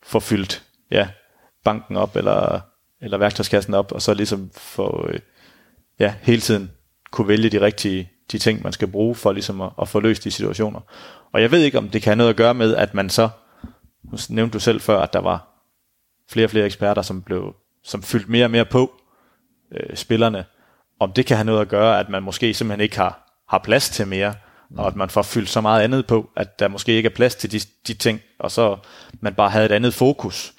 [0.02, 1.08] få fyldt ja,
[1.64, 2.60] banken op, eller,
[3.00, 5.20] eller værktøjskassen op, og så ligesom få øh,
[5.98, 6.70] ja, hele tiden
[7.10, 10.24] kunne vælge de rigtige de ting, man skal bruge for ligesom at, at få løst
[10.24, 10.80] de situationer.
[11.32, 13.28] Og jeg ved ikke, om det kan have noget at gøre med, at man så,
[14.02, 15.55] nu nævnte du selv før, at der var
[16.30, 17.54] flere og flere eksperter, som blev
[17.84, 19.00] som fyldt mere og mere på
[19.72, 20.44] øh, spillerne,
[21.00, 23.90] om det kan have noget at gøre, at man måske simpelthen ikke har, har plads
[23.90, 24.34] til mere,
[24.70, 24.78] mm.
[24.78, 27.34] og at man får fyldt så meget andet på, at der måske ikke er plads
[27.34, 28.78] til de, de ting, og så
[29.20, 30.54] man bare havde et andet fokus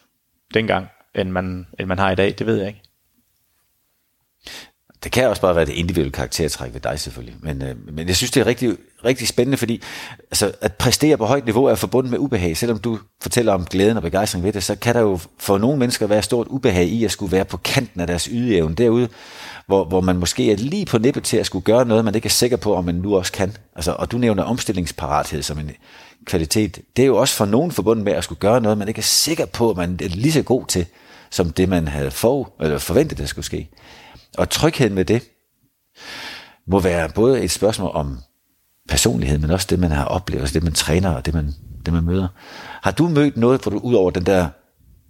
[0.53, 2.81] dengang, end man, end man har i dag, det ved jeg ikke.
[5.07, 7.35] Det kan også bare være det individuelle karaktertræk ved dig selvfølgelig.
[7.39, 9.81] Men, øh, men jeg synes, det er rigtig, rigtig spændende, fordi
[10.31, 12.57] altså, at præstere på højt niveau er forbundet med ubehag.
[12.57, 15.79] Selvom du fortæller om glæden og begejstring ved det, så kan der jo for nogle
[15.79, 19.09] mennesker være stort ubehag i at skulle være på kanten af deres ydeevne derude,
[19.67, 22.25] hvor, hvor man måske er lige på nippet til at skulle gøre noget, man ikke
[22.25, 23.57] er sikker på, om man nu også kan.
[23.75, 25.71] Altså, og du nævner omstillingsparathed som en
[26.25, 26.79] kvalitet.
[26.97, 29.03] Det er jo også for nogen forbundet med at skulle gøre noget, man ikke er
[29.03, 30.85] sikker på, at man er lige så god til,
[31.29, 33.69] som det man havde for, eller forventet, der skulle ske.
[34.37, 35.23] Og trygheden med det
[36.67, 38.19] må være både et spørgsmål om
[38.89, 41.53] personlighed, men også det, man har oplevet, altså det, man træner og det, man,
[41.85, 42.27] det, man møder.
[42.83, 44.49] Har du mødt noget, hvor du ud over den der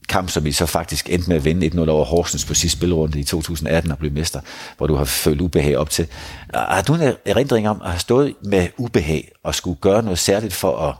[0.10, 3.20] kamp, som I så faktisk endte med at vinde 1-0 over Horsens på sidste spilrunde
[3.20, 4.42] i 2018 og blive mester,
[4.78, 6.08] hvor du har følt ubehag op til.
[6.54, 10.54] Har du en erindring om at have stået med ubehag og skulle gøre noget særligt
[10.54, 10.96] for at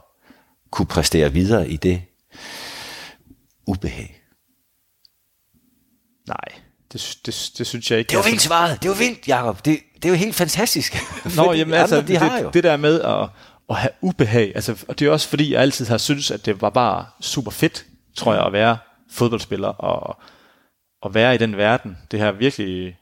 [0.72, 2.02] kunne præstere videre i det
[3.68, 4.22] ubehag?
[6.28, 8.10] Nej, det, det, det synes jeg ikke.
[8.10, 8.82] Det var vildt svaret.
[8.84, 9.66] Det var vildt, Jacob.
[9.66, 10.98] Det, det er jo helt fantastisk.
[11.38, 12.50] Nå, jamen altså, de har det, jo.
[12.50, 13.30] det der med at,
[13.70, 16.62] at have ubehag, altså, og det er også fordi, jeg altid har syntes, at det
[16.62, 17.86] var bare super fedt,
[18.16, 18.78] tror jeg, at være
[19.10, 20.18] fodboldspiller, og,
[21.06, 22.98] at være i den verden, det har virkelig,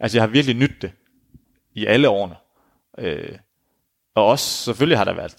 [0.00, 0.92] altså jeg har virkelig nydt det
[1.74, 2.34] i alle årene.
[2.98, 3.38] Øh,
[4.14, 5.36] og også, selvfølgelig har der været,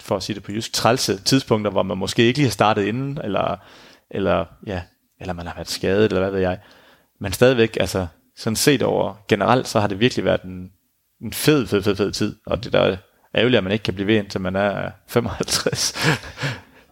[0.00, 2.84] for at sige det på jysk, trælse tidspunkter, hvor man måske ikke lige har startet
[2.84, 3.56] inden, eller,
[4.10, 4.82] eller, ja,
[5.24, 6.58] eller man har været skadet, eller hvad ved jeg.
[7.20, 8.06] Men stadigvæk, altså,
[8.36, 10.70] sådan set over generelt, så har det virkelig været en,
[11.22, 12.36] en fed, fed, fed, fed tid.
[12.46, 12.96] Og det der er
[13.34, 15.94] ærgerligt, at man ikke kan blive ved, indtil man er 55.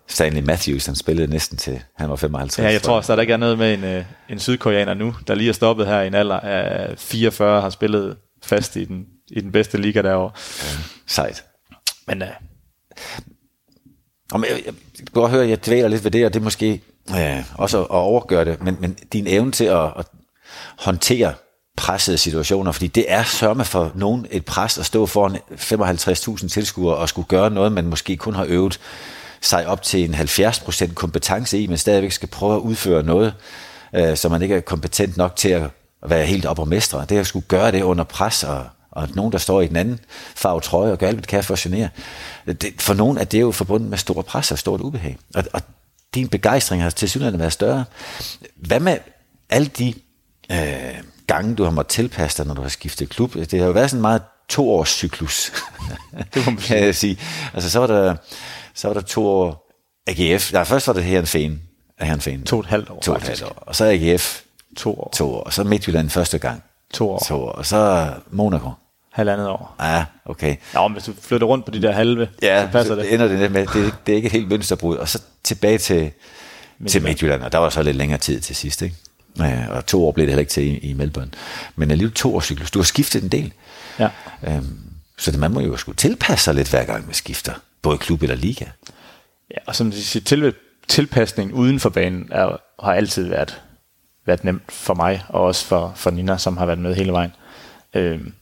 [0.06, 2.66] Stanley Matthews, han spillede næsten til, han var 55.
[2.66, 5.34] Ja, jeg tror også, der ikke er noget med en, øh, en sydkoreaner nu, der
[5.34, 9.40] lige er stoppet her i en alder af 44, har spillet fast i den, i
[9.40, 10.32] den bedste liga derovre.
[10.62, 11.44] Ja, sejt.
[12.06, 12.28] Men uh,
[14.32, 14.74] Om jeg, jeg,
[15.14, 17.84] jeg høre, at jeg dvæler lidt ved det, og det er måske øh, også at,
[17.84, 20.06] at overgøre det, men, men din evne til at, at
[20.78, 21.34] håndtere
[21.76, 26.96] pressede situationer, fordi det er sørme for nogen et pres at stå foran 55.000 tilskuere
[26.96, 28.80] og skulle gøre noget, man måske kun har øvet
[29.40, 33.34] sig op til en 70% kompetence i, men stadigvæk skal prøve at udføre noget,
[33.94, 35.70] øh, som man ikke er kompetent nok til at
[36.06, 37.04] være helt op og mestre.
[37.08, 40.00] Det at skulle gøre det under pres, og, og nogen, der står i den anden
[40.34, 41.88] farve trøje og gør alt, hvad det kan for at genere.
[42.46, 45.18] Det, for nogen er det jo forbundet med stor pres og stort ubehag.
[45.34, 45.62] Og, og
[46.14, 47.84] din begejstring har til synligheden været større.
[48.56, 48.98] Hvad med
[49.50, 49.94] alle de
[50.52, 50.94] øh,
[51.26, 53.34] gange, du har måttet tilpasse dig, når du har skiftet klub?
[53.34, 55.52] Det har jo været sådan en meget toårs cyklus,
[56.34, 57.18] det må kan jeg sige.
[57.54, 58.16] Altså så var der,
[58.74, 59.70] så var der to år
[60.06, 60.52] AGF.
[60.52, 61.60] Nej, først var det Herrenfæn.
[62.00, 62.42] Herrenfæn.
[62.42, 63.62] to og et halvt år, To og et halvt år.
[63.66, 64.40] Og så AGF
[64.76, 65.10] To år.
[65.14, 65.40] to år.
[65.42, 66.62] Og så Midtjylland første gang.
[66.94, 67.18] To år.
[67.26, 67.52] To år.
[67.52, 68.70] Og så Monaco.
[69.12, 69.76] Halvandet år.
[69.80, 70.56] Ja, okay.
[70.74, 73.12] Ja, men hvis du flytter rundt på de der halve, Ja, så passer det.
[73.14, 74.96] ender det net med, det, er- det er ikke et helt mønsterbrud.
[74.96, 76.10] Og så tilbage til,
[76.88, 78.96] til Midtjylland, og der var så lidt længere tid til sidst, ikke?
[79.38, 81.30] Ja, og to år blev det heller ikke til i, i Melbourne.
[81.76, 82.70] Men alligevel to års cyklus.
[82.70, 83.52] Du har skiftet en del.
[83.98, 84.08] Ja.
[84.46, 84.78] Øhm,
[85.18, 87.52] så det, man må jo skulle tilpasse sig lidt hver gang med skifter.
[87.82, 88.64] Både klub eller liga.
[89.50, 90.54] ja, og som de siger, til,
[90.88, 93.60] tilpasning uden for banen er, har altid været,
[94.26, 97.32] været nemt for mig, og også for, for Nina, som har været med hele vejen.
[97.94, 98.32] Øhm,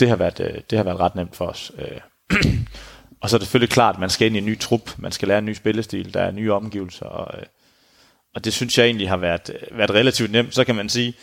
[0.00, 1.72] det, har været, øh, det har været ret nemt for os.
[1.78, 2.00] Øh,
[3.20, 5.12] og så er det selvfølgelig klart, at man skal ind i en ny trup, man
[5.12, 7.46] skal lære en ny spillestil, der er nye omgivelser, og, øh,
[8.34, 10.54] og det synes jeg egentlig har været, øh, været relativt nemt.
[10.54, 11.14] Så kan man sige,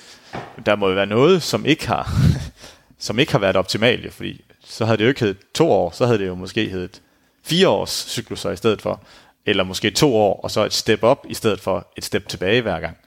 [0.65, 2.11] der må jo være noget, som ikke har,
[2.99, 5.91] som ikke har været optimalt, jo, fordi så havde det jo ikke heddet to år,
[5.91, 7.01] så havde det jo måske heddet
[7.43, 9.03] fire års cykluser i stedet for,
[9.45, 12.61] eller måske to år, og så et step op i stedet for et step tilbage
[12.61, 12.97] hver gang.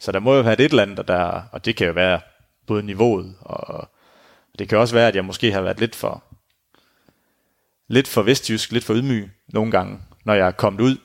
[0.00, 2.20] Så der må jo være et eller andet, der, og det kan jo være
[2.66, 3.90] både niveauet, og
[4.58, 6.24] det kan også være, at jeg måske har været lidt for,
[7.88, 10.96] lidt for vestjysk, lidt for ydmyg nogle gange, når jeg er kommet ud,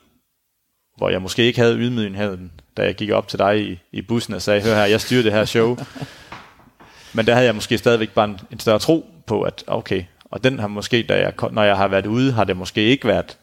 [0.96, 4.34] hvor jeg måske ikke havde ydmygheden, da jeg gik op til dig i, i bussen
[4.34, 5.76] og sagde, hør her, jeg styrer det her show.
[7.14, 10.44] Men der havde jeg måske stadigvæk bare en, en større tro på, at okay, og
[10.44, 13.38] den har måske, da jeg, når jeg har været ude, har det måske ikke været,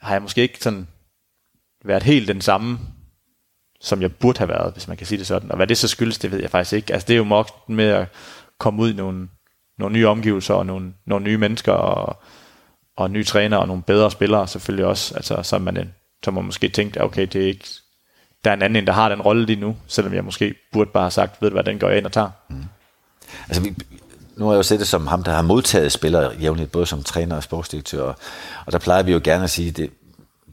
[0.00, 0.88] har jeg måske ikke sådan
[1.84, 2.78] været helt den samme,
[3.80, 5.50] som jeg burde have været, hvis man kan sige det sådan.
[5.50, 6.92] Og hvad det så skyldes, det ved jeg faktisk ikke.
[6.92, 8.06] Altså det er jo nok med at
[8.58, 9.28] komme ud i nogle,
[9.78, 12.22] nogle nye omgivelser, og nogle, nogle nye mennesker, og,
[12.96, 15.14] og nye træner, og nogle bedre spillere selvfølgelig også.
[15.14, 15.94] Altså så man,
[16.24, 17.66] så man måske tænkte, okay, det er ikke,
[18.44, 21.04] der er en anden, der har den rolle lige nu, selvom jeg måske burde bare
[21.04, 22.30] have sagt, ved du hvad, den går jeg ind og tager.
[22.50, 22.64] Mm.
[23.48, 23.74] Altså, vi,
[24.36, 27.02] nu har jeg jo set det som ham, der har modtaget spillere jævnligt, både som
[27.02, 28.02] træner og sportsdirektør.
[28.02, 28.16] Og,
[28.66, 29.90] og der plejer vi jo gerne at sige, det,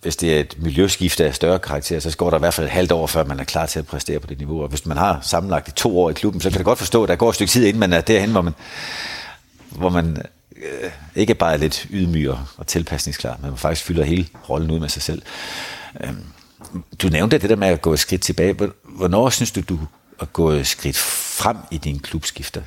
[0.04, 2.72] hvis det er et miljøskifte af større karakter, så går der i hvert fald et
[2.74, 4.62] halvt år, før man er klar til at præstere på det niveau.
[4.62, 7.04] Og hvis man har sammenlagt i to år i klubben, så kan det godt forstå,
[7.04, 8.54] at der går et stykke tid, inden man er derhen, hvor man,
[9.70, 10.18] hvor man
[10.56, 14.80] øh, ikke bare er lidt ydmyg og, tilpasningsklar, men man faktisk fylder hele rollen ud
[14.80, 15.22] med sig selv.
[16.04, 16.10] Øh,
[17.02, 18.54] du nævnte det der med at gå et skridt tilbage.
[18.54, 19.80] Hvor- Hvornår synes du, du
[20.22, 22.62] er gået et skridt frem i din klubskifter?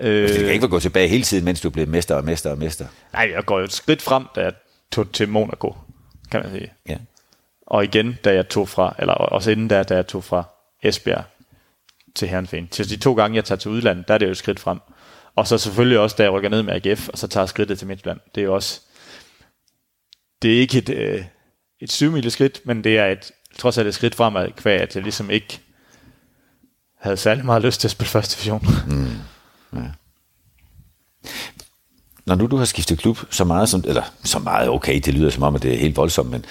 [0.00, 2.58] Øh, Det kan ikke gået tilbage hele tiden, mens du blev mester og mester og
[2.58, 2.86] mester.
[3.12, 4.52] nej, jeg går jo et skridt frem, da jeg
[4.92, 5.76] tog til Monaco,
[6.30, 6.72] kan man sige.
[6.88, 6.96] Ja.
[7.66, 10.44] Og igen, da jeg tog fra, eller også inden da, da jeg tog fra
[10.82, 11.24] Esbjerg
[12.14, 12.68] til Herrenfæn.
[12.68, 14.78] Til de to gange, jeg tager til udlandet, der er det jo et skridt frem.
[15.36, 17.88] Og så selvfølgelig også, da jeg rykker ned med AGF, og så tager skridtet til
[17.88, 18.20] Midtjylland.
[18.34, 18.80] Det er jo også,
[20.42, 21.24] det er ikke et, øh,
[21.80, 25.02] et syvmile skridt, men det er et, trods alt et skridt fremad, kvæg at jeg
[25.02, 25.60] ligesom ikke
[27.00, 28.66] havde særlig meget lyst til at spille første division.
[32.26, 35.30] Når nu du har skiftet klub så meget, som, eller så meget, okay, det lyder
[35.30, 36.44] som om, at det er helt voldsomt, men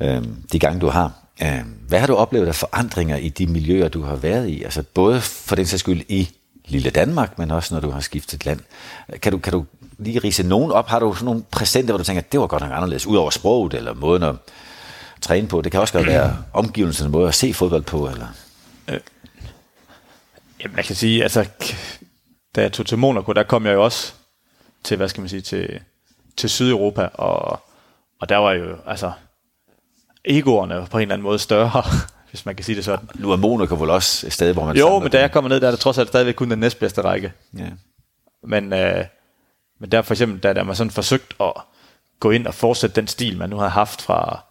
[0.00, 1.12] øh, de gange du har,
[1.42, 4.62] øh, hvad har du oplevet af forandringer i de miljøer, du har været i?
[4.62, 6.30] Altså både for den sags skyld i
[6.68, 8.60] lille Danmark, men også når du har skiftet land.
[9.22, 9.64] Kan du, kan du
[9.98, 10.88] lige rise nogen op?
[10.88, 13.30] Har du sådan nogle præsenter, hvor du tænker, det var godt nok anderledes, ud over
[13.30, 14.34] sproget eller måden at
[15.20, 15.60] træne på?
[15.60, 18.26] Det kan også godt være omgivelsens måde at se fodbold på, eller...
[18.88, 19.00] Øh,
[20.64, 21.46] jamen, jeg kan sige, altså,
[22.56, 24.12] da jeg tog til Monaco, der kom jeg jo også
[24.84, 25.80] til, hvad skal man sige, til,
[26.36, 27.60] til Sydeuropa, og,
[28.20, 29.12] og der var jo, altså,
[30.24, 31.82] egoerne på en eller anden måde større,
[32.30, 33.08] hvis man kan sige det sådan.
[33.14, 35.60] Nu er Monaco vel også et sted, hvor man Jo, men da jeg kommer ned,
[35.60, 37.32] der er det trods alt stadigvæk kun den næstbedste række.
[37.58, 37.68] Ja.
[38.42, 39.04] Men, øh,
[39.80, 41.52] men der for eksempel, da der man sådan forsøgt at
[42.20, 44.44] gå ind og fortsætte den stil, man nu har haft fra,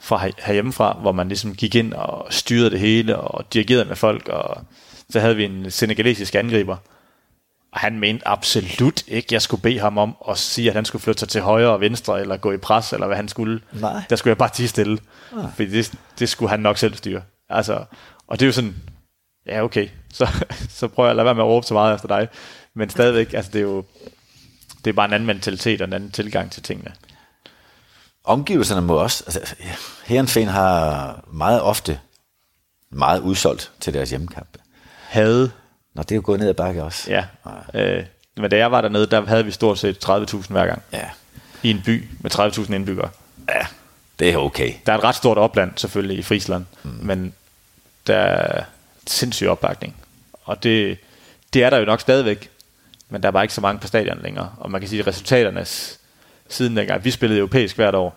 [0.00, 3.96] fra her- herhjemmefra, hvor man ligesom gik ind og styrede det hele og dirigerede med
[3.96, 4.64] folk, og
[5.10, 6.76] så havde vi en senegalesisk angriber,
[7.72, 11.02] og han mente absolut ikke, jeg skulle bede ham om at sige, at han skulle
[11.02, 13.60] flytte sig til højre og venstre, eller gå i pres, eller hvad han skulle.
[13.72, 14.02] Nej.
[14.10, 14.98] Der skulle jeg bare tige stille,
[15.36, 15.44] ah.
[15.56, 17.22] fordi det, det skulle han nok selv styre.
[17.48, 17.84] Altså,
[18.26, 18.76] og det er jo sådan,
[19.46, 20.28] ja okay, så,
[20.78, 22.28] så prøver jeg at lade være med at råbe så meget efter dig.
[22.74, 23.84] Men stadigvæk, altså det er jo,
[24.84, 26.92] det er bare en anden mentalitet og en anden tilgang til tingene.
[28.24, 29.54] Omgivelserne må også, altså
[30.04, 31.98] Herrenfen har meget ofte
[32.90, 34.58] meget udsolgt til deres hjemmekampe.
[35.08, 35.50] Havde,
[35.94, 37.10] Nå, det er jo gået ned ad bakke også.
[37.10, 37.24] ja.
[37.74, 38.04] Øh,
[38.36, 40.82] men da jeg var dernede, der havde vi stort set 30.000 hver gang.
[40.92, 41.10] Ja.
[41.62, 43.10] I en by med 30.000 indbyggere.
[43.48, 43.66] Ja,
[44.18, 44.72] det er okay.
[44.86, 46.90] Der er et ret stort opland selvfølgelig i Friesland, mm.
[47.02, 47.34] men
[48.06, 48.64] der er
[49.06, 49.96] sindssyg opbakning.
[50.44, 50.98] Og det,
[51.52, 52.50] det er der jo nok stadigvæk,
[53.08, 54.52] men der er bare ikke så mange på stadion længere.
[54.58, 55.98] Og man kan sige, at resultaterne s-
[56.48, 58.16] siden dengang, vi spillede europæisk hvert år,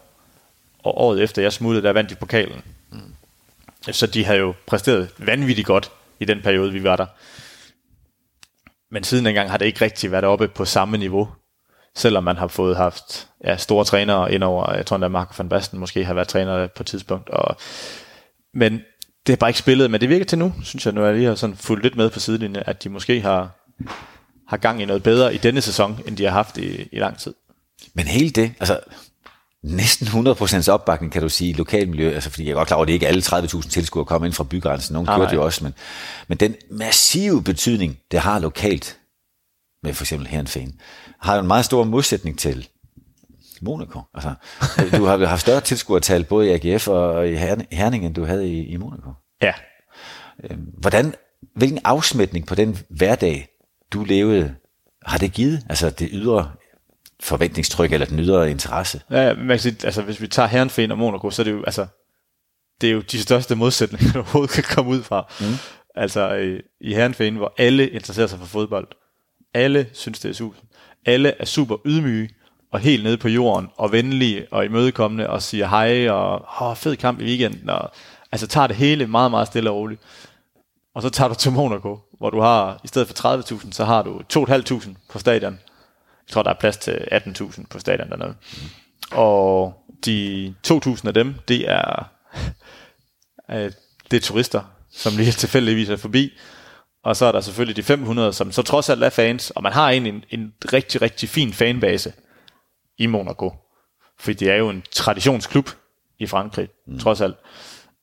[0.83, 2.61] og året efter jeg smuttede, der vandt de pokalen.
[2.91, 2.99] Mm.
[3.91, 7.05] Så de havde jo præsteret vanvittigt godt i den periode, vi var der.
[8.95, 11.29] Men siden dengang har det ikke rigtig været oppe på samme niveau,
[11.95, 14.73] selvom man har fået haft ja, store trænere indover.
[14.73, 17.29] Jeg tror, at Marco van Basten måske har været træner på et tidspunkt.
[17.29, 17.55] Og,
[18.53, 18.81] men
[19.27, 21.15] det er bare ikke spillet, men det virker til nu, synes jeg, nu er jeg
[21.15, 23.49] lige har sådan fulgt lidt med på sidelinjen, at de måske har,
[24.47, 27.17] har gang i noget bedre i denne sæson, end de har haft i, i lang
[27.17, 27.33] tid.
[27.93, 28.79] Men hele det, altså
[29.65, 32.83] næsten 100% opbakning, kan du sige, i lokalmiljø, altså fordi jeg er godt klar over,
[32.83, 35.33] at det ikke alle 30.000 tilskuere kommer ind fra bygrænsen, gjorde det nej.
[35.33, 35.73] jo også, men,
[36.27, 38.97] men den massive betydning, det har lokalt,
[39.83, 40.79] med for eksempel Herrenfen,
[41.21, 42.67] har jo en meget stor modsætning til
[43.61, 44.01] Monaco.
[44.13, 44.33] Altså,
[44.97, 48.49] du har haft større tilskuertal både i AGF og i Hern- Herning, end du havde
[48.49, 49.09] i, i Monaco.
[49.41, 49.53] Ja,
[50.77, 51.13] Hvordan,
[51.55, 53.47] hvilken afsmætning på den hverdag,
[53.93, 54.55] du levede,
[55.05, 55.65] har det givet?
[55.69, 56.51] Altså det ydre
[57.25, 59.01] forventningstryk, eller den ydre interesse?
[59.11, 61.63] Ja, man kan sige, altså hvis vi tager Herrenfen og Monaco, så er det jo,
[61.63, 61.85] altså,
[62.81, 65.33] det er jo de største modsætninger, der overhovedet kan komme ud fra.
[65.39, 65.45] Mm.
[65.95, 68.87] Altså i, i Herrenfen, hvor alle interesserer sig for fodbold.
[69.53, 70.59] Alle synes, det er super.
[71.05, 72.29] Alle er super ydmyge
[72.71, 76.95] og helt nede på jorden og venlige og imødekommende og siger hej og oh, fed
[76.95, 77.69] kamp i weekenden.
[77.69, 77.91] Og,
[78.31, 80.01] altså tager det hele meget, meget stille og roligt.
[80.95, 84.01] Og så tager du til Monaco, hvor du har, i stedet for 30.000, så har
[84.01, 85.59] du 2.500 på stadion.
[86.27, 88.35] Jeg tror, der er plads til 18.000 på stadion dernede.
[89.11, 89.73] Og
[90.05, 92.11] de 2.000 af dem, det er,
[93.51, 93.71] øh,
[94.11, 96.31] det er turister, som lige tilfældigvis er forbi.
[97.03, 99.51] Og så er der selvfølgelig de 500, som så trods alt er fans.
[99.51, 102.13] Og man har egentlig en, en rigtig, rigtig fin fanbase
[102.97, 103.53] i Monaco.
[104.19, 105.69] Fordi det er jo en traditionsklub
[106.19, 106.99] i Frankrig, mm.
[106.99, 107.35] trods alt.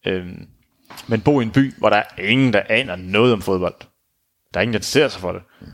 [0.06, 0.48] Øhm,
[1.06, 3.74] men bo i en by, hvor der er ingen, der aner noget om fodbold.
[4.54, 5.42] Der er ingen, der interesserer sig for det.
[5.60, 5.66] Mm.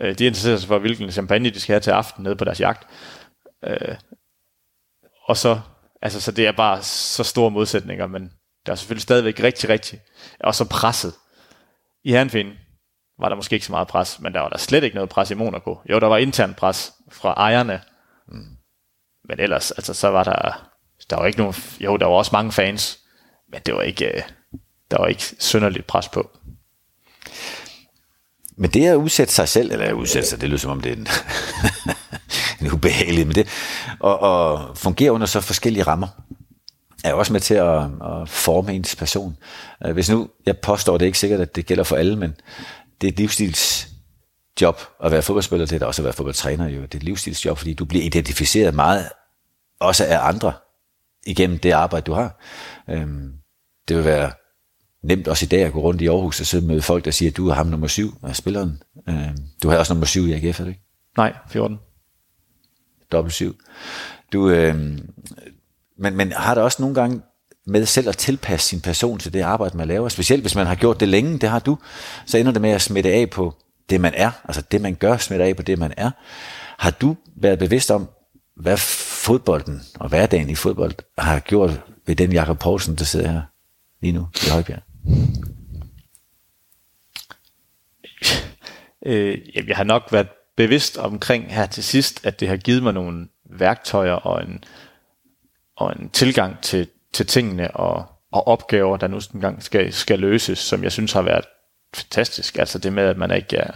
[0.00, 2.60] Øh, de interesserer sig for, hvilken champagne de skal have til aften nede på deres
[2.60, 2.88] jagt.
[3.64, 3.96] Øh,
[5.24, 5.60] og så,
[6.02, 8.32] altså, så det er bare så store modsætninger, men
[8.66, 10.00] der er selvfølgelig stadigvæk rigtig, rigtig,
[10.40, 11.14] og så presset.
[12.04, 12.52] I Herrenfin
[13.18, 15.30] var der måske ikke så meget pres, men der var der slet ikke noget pres
[15.30, 15.78] i Monaco.
[15.90, 17.80] Jo, der var intern pres fra ejerne,
[18.28, 18.56] mm.
[19.28, 20.70] men ellers, altså, så var der,
[21.10, 22.98] der var ikke nogen, jo, der var også mange fans,
[23.48, 24.22] men det var ikke, øh,
[24.90, 26.30] der var ikke synderligt pres på.
[28.56, 30.96] Men det at udsætte sig selv, eller udsætte sig, det lyder som om det er
[30.96, 31.08] en,
[32.66, 33.48] en ubehagelig, men det,
[34.00, 36.08] og, og fungere under så forskellige rammer,
[37.04, 39.36] er jo også med til at, at forme ens person.
[39.86, 42.34] Øh, hvis nu, jeg påstår, det er ikke sikkert, at det gælder for alle, men
[43.00, 46.82] det er et livsstilsjob at være fodboldspiller, det er da også at være fodboldtræner jo.
[46.82, 49.08] Det er et livsstilsjob, fordi du bliver identificeret meget,
[49.80, 50.52] også af andre,
[51.26, 52.40] igennem det arbejde, du har.
[52.90, 53.32] Øhm,
[53.88, 54.32] Det vil være
[55.04, 57.30] nemt også i dag at gå rundt i Aarhus og sidde med folk, der siger,
[57.30, 58.82] at du er ham nummer syv af spilleren.
[59.08, 60.82] Øhm, Du har også nummer syv i AGF, er det ikke?
[61.16, 61.78] Nej, 14.
[63.12, 63.56] dobbelt syv.
[64.32, 64.74] Du, øh,
[65.98, 67.20] men, men har det også nogle gange
[67.66, 70.74] med selv at tilpasse sin person til det arbejde, man laver, specielt hvis man har
[70.74, 71.78] gjort det længe, det har du,
[72.26, 73.54] så ender det med at smitte af på
[73.90, 76.10] det, man er, altså det, man gør, smitter af på det, man er.
[76.78, 78.08] Har du været bevidst om,
[78.56, 83.42] hvad fodbolden og hverdagen i fodbold har gjort ved den Jakob Poulsen, der sidder her
[84.00, 84.93] lige nu i Højbjerg?
[89.06, 89.38] Øh,
[89.68, 93.28] jeg har nok været bevidst omkring her til sidst, at det har givet mig nogle
[93.44, 94.64] værktøjer og en,
[95.76, 100.58] og en tilgang til, til tingene og, og opgaver, der nu engang skal, skal løses,
[100.58, 101.44] som jeg synes har været
[101.94, 102.58] fantastisk.
[102.58, 103.72] Altså det med, at man ikke er,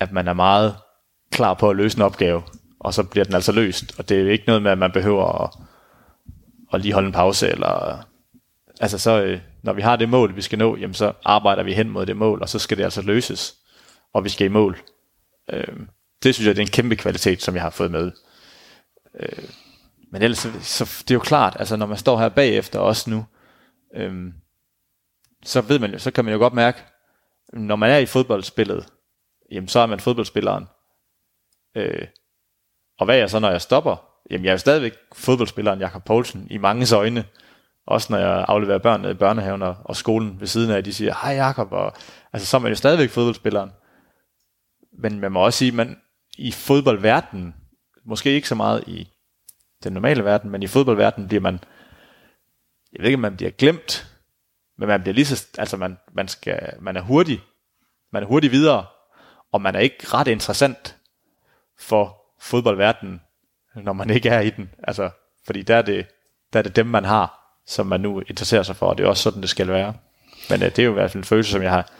[0.00, 0.76] at man er meget
[1.30, 2.42] klar på at løse en opgave,
[2.80, 3.98] og så bliver den altså løst.
[3.98, 5.50] Og det er ikke noget med, at man behøver at,
[6.72, 8.04] at lige holde en pause, eller
[8.80, 11.74] altså så, øh, når vi har det mål, vi skal nå, jamen så arbejder vi
[11.74, 13.54] hen mod det mål, og så skal det altså løses,
[14.12, 14.78] og vi skal i mål.
[15.52, 15.76] Øh,
[16.22, 18.12] det synes jeg, det er en kæmpe kvalitet, som jeg har fået med.
[19.20, 19.48] Øh,
[20.12, 23.10] men ellers, så, så det er jo klart, altså når man står her bagefter også
[23.10, 23.24] nu,
[23.94, 24.32] øh,
[25.44, 26.82] så ved man jo, så kan man jo godt mærke,
[27.52, 28.86] når man er i fodboldspillet,
[29.50, 30.66] jamen så er man fodboldspilleren.
[31.76, 32.06] Øh,
[32.98, 33.96] og hvad er jeg så, når jeg stopper?
[34.30, 37.24] Jamen jeg er jo stadigvæk fodboldspilleren Jakob Poulsen i mange øjne.
[37.86, 41.14] Også når jeg afleverer børn i børnehaven og, og skolen ved siden af, de siger,
[41.22, 41.92] hej Jakob, og
[42.32, 43.70] altså så er man jo stadigvæk fodboldspilleren.
[44.98, 46.00] Men man må også sige, man
[46.38, 47.54] i fodboldverdenen,
[48.04, 49.08] måske ikke så meget i
[49.84, 51.60] den normale verden, men i fodboldverdenen bliver man,
[52.92, 54.16] jeg ved ikke, om man bliver glemt,
[54.78, 57.40] men man bliver lige så, altså man, man, skal, man er hurtig,
[58.12, 58.86] man er hurtig videre,
[59.52, 60.96] og man er ikke ret interessant
[61.78, 63.20] for fodboldverdenen,
[63.74, 64.70] når man ikke er i den.
[64.82, 65.10] Altså,
[65.46, 66.06] fordi der er det,
[66.52, 69.08] der er det dem, man har, som man nu interesserer sig for, og det er
[69.08, 69.94] også sådan, det skal være.
[70.50, 71.90] Men uh, det er jo i hvert fald en følelse, som jeg har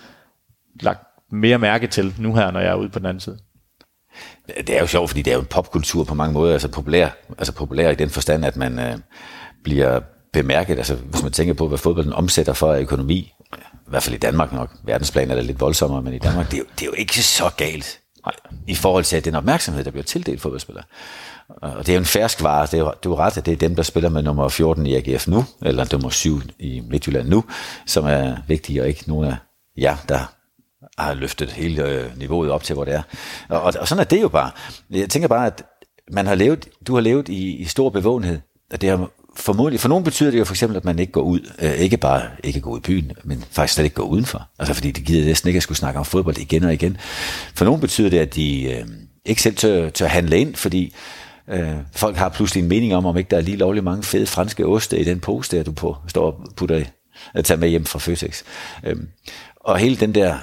[0.80, 1.00] lagt
[1.32, 3.38] mere mærke til nu her, når jeg er ude på den anden side.
[4.66, 7.08] Det er jo sjovt, fordi det er jo en popkultur på mange måder, altså populær,
[7.38, 8.98] altså populær i den forstand, at man øh,
[9.64, 10.00] bliver
[10.32, 14.18] bemærket, altså hvis man tænker på, hvad fodbolden omsætter for økonomi, i hvert fald i
[14.18, 16.86] Danmark nok, verdensplan er det lidt voldsommere, men i Danmark, det er jo, det er
[16.86, 18.34] jo ikke så galt Nej.
[18.66, 20.84] i forhold til den opmærksomhed, der bliver tildelt fodboldspillere.
[21.62, 23.52] Og det er jo en fersk vare, det er jo, du er ret, at det
[23.52, 27.28] er dem, der spiller med nummer 14 i AGF nu, eller nummer 7 i Midtjylland
[27.28, 27.44] nu,
[27.86, 29.36] som er vigtige, og ikke nogen af
[29.78, 30.32] jer, der
[30.98, 33.02] har løftet hele øh, niveauet op til, hvor det er.
[33.48, 34.50] Og, og, og sådan er det jo bare.
[34.90, 35.62] Jeg tænker bare, at
[36.12, 38.40] man har levet, du har levet i, i stor bevågenhed,
[38.72, 41.22] og det har formodentlig, for nogen betyder det jo for eksempel, at man ikke går
[41.22, 44.48] ud, øh, ikke bare ikke går ud i byen, men faktisk slet ikke går udenfor.
[44.58, 46.96] Altså fordi det gider næsten ikke at skulle snakke om fodbold igen og igen.
[47.54, 48.86] For nogen betyder det, at de øh,
[49.24, 50.94] ikke selv tør, tør handle ind, fordi
[51.48, 54.26] øh, folk har pludselig en mening om, om ikke der er lige lovligt mange fede
[54.26, 56.84] franske oste i den pose, der du på står og putter
[57.34, 58.42] at tage med hjem fra Føtex.
[58.84, 58.96] Øh,
[59.56, 60.38] og hele den der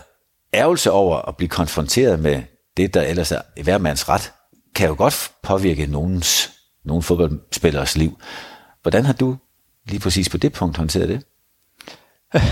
[0.53, 2.43] ærgelse over at blive konfronteret med
[2.77, 4.31] det, der ellers er hver mands ret,
[4.75, 6.51] kan jo godt påvirke nogens,
[6.85, 8.19] nogle fodboldspillers liv.
[8.81, 9.37] Hvordan har du
[9.87, 11.23] lige præcis på det punkt håndteret det?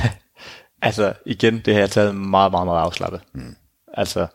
[0.81, 3.21] altså igen, det har jeg taget meget, meget, meget afslappet.
[3.33, 3.55] Mm.
[3.93, 4.27] Altså,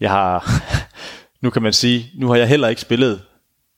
[0.00, 0.50] jeg har,
[1.42, 3.22] nu kan man sige, nu har jeg heller ikke spillet,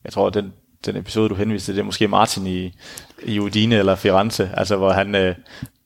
[0.03, 0.53] jeg tror, den,
[0.85, 2.79] den episode, du henviste til, det er måske Martin i,
[3.23, 5.35] i Udine eller Firenze, altså hvor han, øh,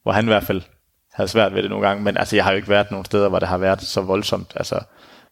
[0.03, 0.61] hvor han i hvert fald
[1.13, 3.29] havde svært ved det nogle gange, men altså, jeg har jo ikke været nogen steder,
[3.29, 4.53] hvor det har været så voldsomt.
[4.55, 4.79] Altså,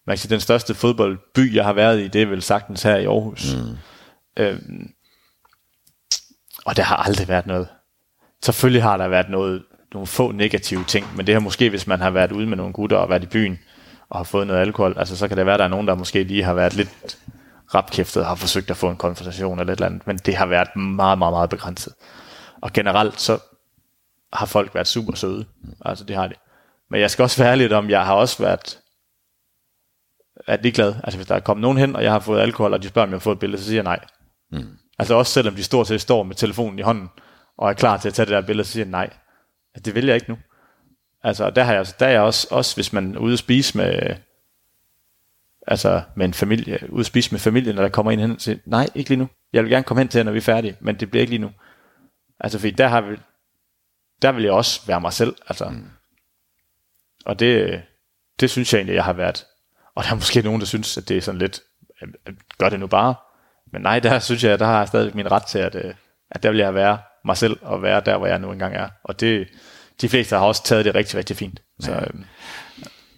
[0.06, 2.96] man kan sige, den største fodboldby, jeg har været i, det er vel sagtens her
[2.96, 3.54] i Aarhus.
[3.54, 3.76] Mm.
[4.42, 4.90] Øhm,
[6.64, 7.68] og der har aldrig været noget.
[8.42, 9.62] Selvfølgelig har der været noget,
[9.92, 12.72] nogle få negative ting, men det her måske, hvis man har været ude med nogle
[12.72, 13.58] gutter og været i byen,
[14.08, 15.94] og har fået noget alkohol, altså så kan det være, at der er nogen, der
[15.94, 17.18] måske lige har været lidt
[17.74, 20.46] rapkæftet og har forsøgt at få en konfrontation eller et eller andet, men det har
[20.46, 21.94] været meget, meget, meget begrænset.
[22.60, 23.38] Og generelt så
[24.32, 25.44] har folk været super søde.
[25.84, 26.34] Altså det har de.
[26.90, 28.80] Men jeg skal også være lidt om, jeg har også været
[30.46, 30.94] er ligeglad.
[31.04, 33.06] Altså hvis der er kommet nogen hen, og jeg har fået alkohol, og de spørger,
[33.06, 34.00] om jeg har fået et billede, så siger jeg nej.
[34.52, 34.78] Mm.
[34.98, 37.08] Altså også selvom de stort set står med telefonen i hånden,
[37.58, 39.10] og er klar til at tage det der billede, så siger jeg nej.
[39.74, 40.38] Altså, det vil jeg ikke nu.
[41.22, 43.76] Altså der, har jeg, der er jeg også, også, hvis man er ude at spise
[43.76, 44.16] med,
[45.66, 48.40] altså med en familie, ude at spise med familien, når der kommer ind hen og
[48.40, 49.28] siger, nej, ikke lige nu.
[49.52, 51.30] Jeg vil gerne komme hen til jer, når vi er færdige, men det bliver ikke
[51.30, 51.50] lige nu.
[52.40, 53.16] Altså fordi der har vi,
[54.22, 55.34] der vil jeg også være mig selv.
[55.48, 55.68] Altså.
[55.68, 55.90] Mm.
[57.24, 57.82] Og det,
[58.40, 59.46] det synes jeg egentlig, jeg har været.
[59.94, 61.60] Og der er måske nogen, der synes, at det er sådan lidt,
[62.58, 63.14] gør det nu bare.
[63.72, 65.94] Men nej, der synes jeg, der har jeg stadig min ret til, at, øh,
[66.30, 68.88] at der vil jeg være mig selv, og være der, hvor jeg nu engang er.
[69.04, 69.48] Og det,
[70.00, 71.62] de fleste har også taget det rigtig, rigtig fint.
[71.80, 72.00] Så, ja.
[72.00, 72.24] øhm.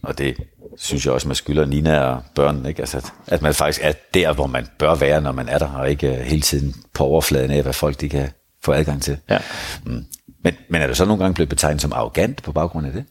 [0.02, 0.36] Og det
[0.76, 2.82] synes jeg også, man skylder Nina og børn, ikke?
[2.82, 5.90] Altså, at man faktisk er der, hvor man bør være, når man er der, og
[5.90, 8.30] ikke øh, hele tiden på overfladen af, hvad folk de kan
[8.62, 9.18] få adgang til.
[9.30, 9.38] Ja.
[9.84, 10.04] Mm.
[10.44, 13.04] Men, men er du så nogle gange blevet betegnet som arrogant på baggrund af det?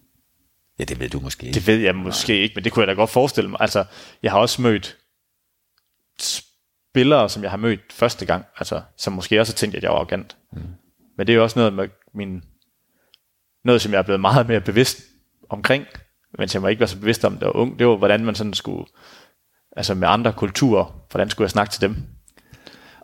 [0.80, 1.56] Ja, det ved du måske ikke.
[1.56, 3.62] Det ved jeg måske ikke, men det kunne jeg da godt forestille mig.
[3.62, 3.86] Altså,
[4.24, 4.98] jeg har også mødt
[6.20, 9.92] spillere, som jeg har mødt første gang, altså, som måske også har tænkt, at jeg
[9.92, 10.38] var arrogant.
[10.54, 10.62] Mm.
[11.18, 12.44] Men det er jo også noget med min,
[13.66, 15.02] noget, som jeg er blevet meget mere bevidst
[15.50, 15.86] omkring,
[16.38, 18.36] mens jeg var ikke var så bevidst om det var ung, det var, hvordan man
[18.36, 18.86] sådan skulle,
[19.78, 21.96] altså med andre kulturer, hvordan skulle jeg snakke til dem?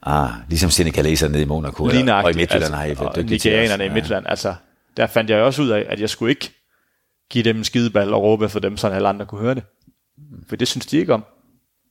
[0.01, 3.85] Ah, ligesom senegaleserne nede i Monaco, Lige og i Midtjylland altså, har I været Nigerianerne
[3.85, 4.29] i Midtjylland, ja.
[4.29, 4.55] altså,
[4.97, 6.53] der fandt jeg også ud af, at jeg skulle ikke
[7.29, 9.63] give dem en skideball og råbe for dem, så alle andre kunne høre det.
[10.49, 11.25] For det synes de ikke om.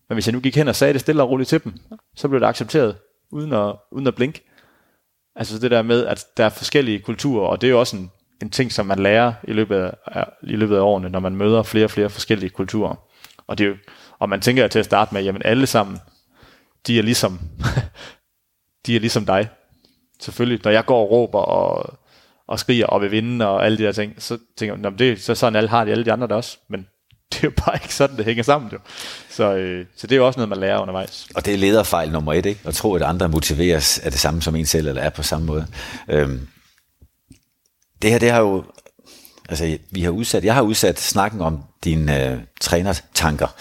[0.08, 1.74] Men hvis jeg nu gik hen og sagde det stille og roligt til dem,
[2.16, 2.96] så blev det accepteret,
[3.30, 4.50] uden at, uden at blinke.
[5.36, 8.10] Altså det der med, at der er forskellige kulturer, og det er jo også en,
[8.42, 11.62] en ting, som man lærer i løbet, af, i løbet af årene, når man møder
[11.62, 12.94] flere og flere forskellige kulturer.
[13.46, 13.76] Og, det er jo,
[14.18, 15.98] og man tænker til at starte med, jamen alle sammen,
[16.86, 17.40] de er ligesom,
[18.86, 19.48] de er ligesom dig.
[20.20, 21.98] selvfølgelig, når jeg går og råber og,
[22.48, 25.34] og skriger og vil vinde og alle de der ting, så tænker jeg, det, så
[25.34, 26.86] sådan alle har de alle de andre der også, men
[27.32, 28.78] det er jo bare ikke sådan, det hænger sammen jo.
[29.30, 31.28] Så, øh, så det er jo også noget, man lærer undervejs.
[31.34, 32.60] Og det er lederfejl nummer et, ikke?
[32.64, 35.46] At tro, at andre motiveres af det samme som en selv, eller er på samme
[35.46, 35.66] måde.
[36.08, 36.48] Øhm,
[38.02, 38.64] det her, det har jo,
[39.48, 43.54] altså vi har udsat, jeg har udsat snakken om dine øh, trænertanker,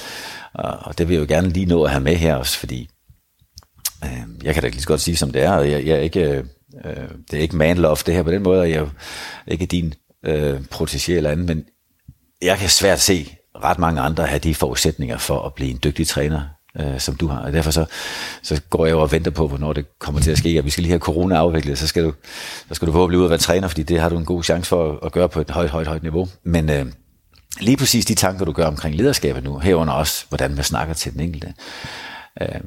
[0.53, 2.89] og det vil jeg jo gerne lige nå at have med her også, fordi
[4.03, 6.01] øh, jeg kan da lige så godt sige, som det er, og jeg, jeg er
[6.01, 6.43] ikke,
[6.86, 8.88] øh, det er ikke man love det her på den måde, og jeg er
[9.47, 9.93] ikke din
[10.25, 11.65] øh, protégé eller andet, men
[12.41, 16.07] jeg kan svært se ret mange andre have de forudsætninger for at blive en dygtig
[16.07, 16.41] træner,
[16.80, 17.39] øh, som du har.
[17.39, 17.86] Og derfor så,
[18.43, 20.59] så går jeg jo og venter på, hvornår det kommer til at ske.
[20.59, 22.13] Og vi skal lige have corona afviklet, så skal du,
[22.67, 24.69] så skal du forhåbentlig ud og være træner, fordi det har du en god chance
[24.69, 26.28] for at gøre på et højt, højt, højt niveau.
[26.43, 26.86] Men øh,
[27.61, 31.13] lige præcis de tanker, du gør omkring lederskabet nu, herunder også, hvordan man snakker til
[31.13, 31.53] den enkelte,
[32.41, 32.59] øh,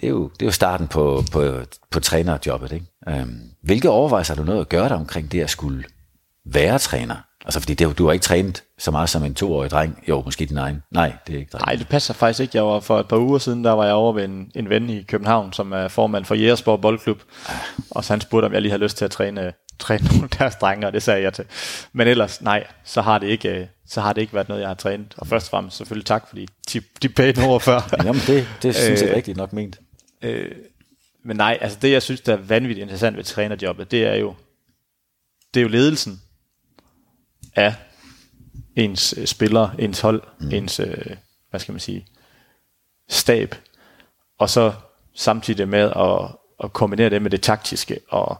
[0.00, 2.72] det er, jo, det er jo starten på, på, på trænerjobbet.
[2.72, 2.86] Ikke?
[3.08, 3.26] Øh,
[3.62, 5.84] hvilke overvejelser har du noget at gøre dig omkring det at skulle
[6.46, 7.16] være træner?
[7.46, 10.04] Altså, fordi det, du har ikke trænet så meget som en toårig dreng.
[10.08, 10.82] Jo, måske din egen.
[10.90, 11.66] Nej, det er ikke dreng.
[11.66, 12.56] Nej, det passer faktisk ikke.
[12.56, 14.90] Jeg var for et par uger siden, der var jeg over ved en, en ven
[14.90, 17.22] i København, som er formand for Jægersborg Boldklub.
[17.90, 20.30] Og så han spurgte, om jeg lige havde lyst til at træne, træne nogle af
[20.30, 21.44] deres drenge, og det sagde jeg til.
[21.92, 24.74] Men ellers, nej, så har det ikke, så har det ikke været noget, jeg har
[24.74, 25.14] trænet.
[25.18, 27.94] Og først og fremmest selvfølgelig tak, fordi de, de pæne ord før.
[28.04, 29.80] Jamen, det, det synes jeg øh, rigtigt nok ment.
[30.22, 30.50] Øh,
[31.24, 34.34] men nej, altså det, jeg synes, der er vanvittigt interessant ved trænerjobbet, det er jo,
[35.54, 36.20] det er jo ledelsen
[37.56, 37.74] af
[38.76, 40.52] ens øh, spillere, ens hold, mm.
[40.52, 41.16] ens, øh,
[41.50, 42.06] hvad skal man sige,
[43.08, 43.54] stab,
[44.38, 44.72] og så
[45.14, 48.38] samtidig med at, at kombinere det med det taktiske, og,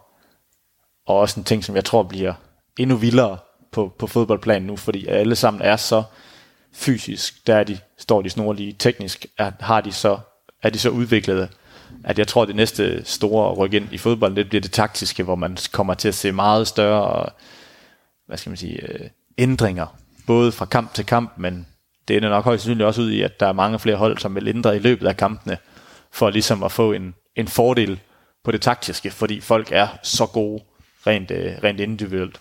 [1.07, 2.35] og også en ting, som jeg tror bliver
[2.79, 3.39] endnu vildere
[3.73, 6.03] på, på fodboldplanen nu, fordi alle sammen er så
[6.73, 10.19] fysisk, der er de, står de snorlige, teknisk er, har de så,
[10.63, 11.49] er de så udviklede,
[12.05, 15.23] at jeg tror, at det næste store ryk ind i fodbold, det bliver det taktiske,
[15.23, 17.29] hvor man kommer til at se meget større,
[18.27, 19.97] hvad skal man sige, øh, ændringer
[20.27, 21.67] både fra kamp til kamp, men
[22.09, 24.35] det ender nok højst sandsynligt også ud i, at der er mange flere hold, som
[24.35, 25.59] vil ændre i løbet af kampene,
[26.13, 28.01] for ligesom at få en, en fordel
[28.45, 30.63] på det taktiske, fordi folk er så gode
[31.07, 32.41] rent, øh, rent individuelt.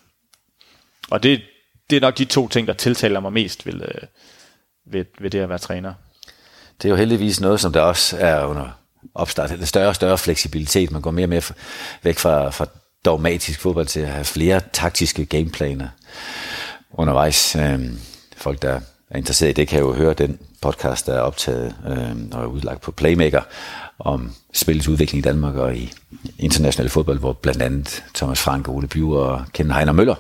[1.09, 1.41] Og det,
[1.89, 4.07] det er nok de to ting, der tiltaler mig mest ved, øh,
[4.85, 5.93] ved, ved det at være træner.
[6.81, 8.69] Det er jo heldigvis noget, som der også er under
[9.15, 9.49] opstart.
[9.49, 10.91] Det større og større fleksibilitet.
[10.91, 11.41] Man går mere og mere
[12.03, 12.67] væk fra, fra
[13.05, 15.87] dogmatisk fodbold til at have flere taktiske gameplaner
[16.93, 17.55] undervejs.
[17.55, 17.79] Øh,
[18.37, 18.79] folk, der
[19.09, 22.47] er interesseret i det, kan jo høre den podcast, der er optaget øh, og er
[22.47, 23.41] udlagt på Playmaker
[23.99, 25.91] om spillets udvikling i Danmark og i
[26.39, 30.15] international fodbold, hvor blandt andet Thomas Frank, Ole Bjur og Ken Heiner Møller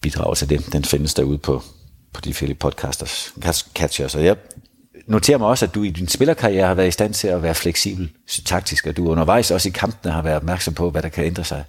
[0.00, 0.72] bidrager til det.
[0.72, 1.62] Den findes derude på,
[2.12, 3.32] på de forskellige podcasters
[3.74, 4.14] catchers.
[4.14, 4.36] Og jeg
[5.06, 7.54] noterer mig også, at du i din spillerkarriere har været i stand til at være
[7.54, 8.10] fleksibel
[8.44, 11.44] taktisk, og du undervejs også i kampene har været opmærksom på, hvad der kan ændre
[11.44, 11.64] sig.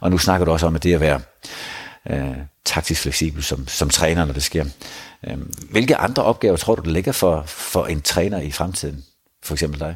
[0.00, 1.20] Og nu snakker du også om, at det at være
[2.10, 4.64] øh, taktisk fleksibel som, som træner, når det sker.
[5.26, 5.38] Øh,
[5.70, 9.04] hvilke andre opgaver tror du, der ligger for, for en træner i fremtiden?
[9.42, 9.94] For eksempel dig?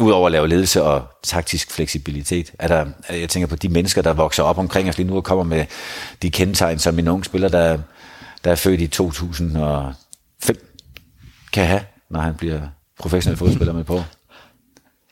[0.00, 4.12] Udover at lave ledelse og taktisk fleksibilitet, er der, jeg tænker på de mennesker, der
[4.12, 5.64] vokser op omkring os lige nu og kommer med
[6.22, 7.78] de kendetegn, som en ung spiller, der,
[8.44, 9.96] der er født i 2005,
[11.52, 11.80] kan have,
[12.10, 12.60] når han bliver
[12.98, 14.02] professionel fodspiller med på.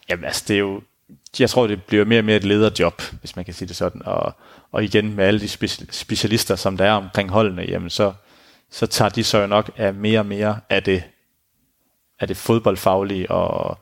[0.09, 0.83] Jamen altså, det er jo,
[1.39, 4.03] jeg tror, det bliver mere og mere et lederjob, hvis man kan sige det sådan.
[4.05, 4.33] Og,
[4.73, 5.49] og igen med alle de
[5.91, 8.13] specialister, som der er omkring holdene, jamen så,
[8.71, 11.03] så tager de så jo nok af mere og mere af det,
[12.21, 13.79] af det fodboldfaglige og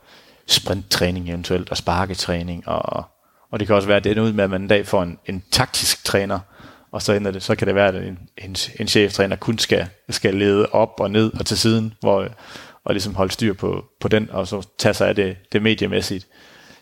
[0.47, 3.05] sprinttræning eventuelt, og sparketræning, og,
[3.51, 5.03] og det kan også være, at det ender ud med, at man en dag får
[5.03, 6.39] en, en taktisk træner,
[6.93, 9.89] og så ender det, så kan det være, at en, en, en cheftræner kun skal,
[10.09, 12.29] skal lede op og ned og til siden, hvor,
[12.85, 16.27] og ligesom holde styr på, på den, og så tage sig af det, det mediemæssigt.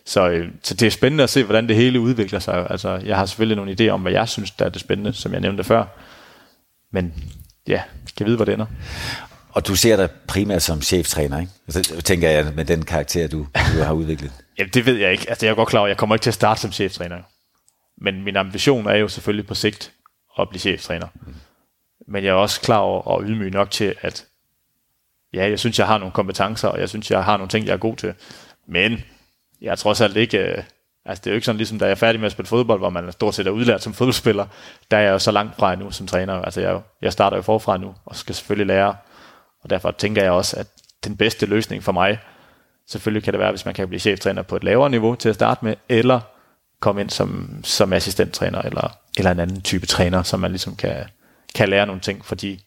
[0.04, 2.66] Så, øh, så det er spændende at se, hvordan det hele udvikler sig.
[2.70, 5.32] Altså, jeg har selvfølgelig nogle idéer om, hvad jeg synes, der er det spændende, som
[5.32, 5.84] jeg nævnte før.
[6.92, 7.14] Men
[7.68, 8.66] ja, skal vide, hvor det ender.
[9.52, 11.52] Og du ser dig primært som cheftræner, ikke?
[11.66, 14.32] Altså, tænker jeg med den karakter, du, du har udviklet.
[14.58, 15.30] ja, det ved jeg ikke.
[15.30, 17.16] Altså, jeg er godt klar over, at jeg kommer ikke til at starte som cheftræner.
[18.00, 19.92] Men min ambition er jo selvfølgelig på sigt
[20.38, 21.06] at blive cheftræner.
[21.14, 21.34] Mm.
[22.08, 24.26] Men jeg er også klar over og ydmyg nok til, at
[25.34, 27.72] ja, jeg synes, jeg har nogle kompetencer, og jeg synes, jeg har nogle ting, jeg
[27.72, 28.14] er god til.
[28.68, 29.04] Men
[29.60, 30.38] jeg er trods alt ikke...
[30.38, 30.62] Øh,
[31.04, 32.80] altså det er jo ikke sådan, ligesom da jeg er færdig med at spille fodbold,
[32.80, 34.46] hvor man stort set er udlært som fodboldspiller,
[34.90, 36.34] der er jeg jo så langt fra nu som træner.
[36.34, 38.96] Altså jeg, jeg starter jo forfra nu, og skal selvfølgelig lære.
[39.62, 40.66] Og derfor tænker jeg også, at
[41.04, 42.18] den bedste løsning for mig,
[42.88, 45.34] selvfølgelig kan det være, hvis man kan blive cheftræner på et lavere niveau til at
[45.34, 46.20] starte med, eller
[46.80, 51.04] komme ind som, som assistenttræner, eller, eller en anden type træner, som man ligesom kan,
[51.54, 52.64] kan lære nogle ting fordi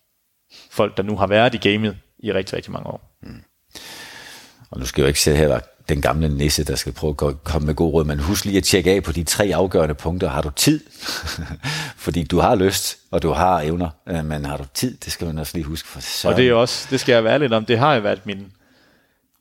[0.71, 3.17] folk, der nu har været i gamet i rigtig, rigtig mange år.
[3.23, 3.43] Mm.
[4.71, 7.15] Og nu skal jeg jo ikke sidde her og den gamle nisse, der skal prøve
[7.21, 9.95] at komme med god råd, men husk lige at tjekke af på de tre afgørende
[9.95, 10.29] punkter.
[10.29, 10.79] Har du tid?
[12.05, 14.97] Fordi du har lyst, og du har evner, øh, men har du tid?
[14.97, 15.87] Det skal man også lige huske.
[15.87, 16.27] For så...
[16.27, 18.51] Og det er også, det skal jeg være lidt om, det har jo været min,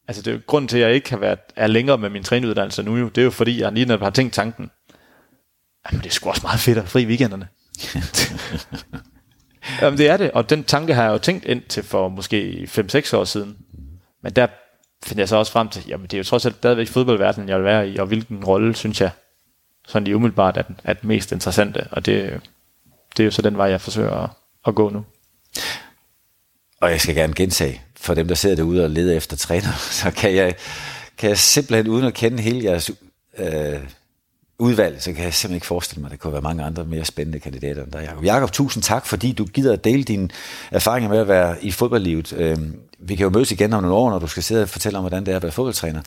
[0.08, 2.82] altså det er grunden til, at jeg ikke har været, er længere med min trænuddannelse
[2.82, 4.70] nu, jo, det er jo fordi, jeg lige har tænkt tanken,
[5.90, 7.48] jamen det er sgu også meget fedt at fri weekenderne.
[9.80, 12.68] jamen det er det, og den tanke har jeg jo tænkt ind til for måske
[12.70, 13.56] 5-6 år siden.
[14.22, 14.46] Men der
[15.04, 17.56] finder jeg så også frem til, jamen det er jo trods alt stadigvæk fodboldverdenen, jeg
[17.56, 19.10] vil være i, og hvilken rolle, synes jeg,
[19.86, 22.40] sådan lige umiddelbart er, er den mest interessante, og det,
[23.16, 24.30] det er jo så den vej, jeg forsøger at,
[24.66, 25.04] at gå nu.
[26.80, 30.10] Og jeg skal gerne gentage, for dem, der sidder derude og leder efter træner, så
[30.10, 30.54] kan jeg,
[31.18, 32.90] kan jeg simpelthen, uden at kende hele jeres
[33.38, 33.80] øh,
[34.62, 37.04] udvalg, så kan jeg simpelthen ikke forestille mig, at der kunne være mange andre mere
[37.04, 38.24] spændende kandidater end dig, Jacob.
[38.24, 40.28] Jacob, tusind tak, fordi du gider at dele dine
[40.70, 42.32] erfaringer med at være i fodboldlivet.
[42.32, 44.98] Øhm, vi kan jo mødes igen om nogle år, når du skal sidde og fortælle
[44.98, 46.00] om, hvordan det er at være fodboldtræner.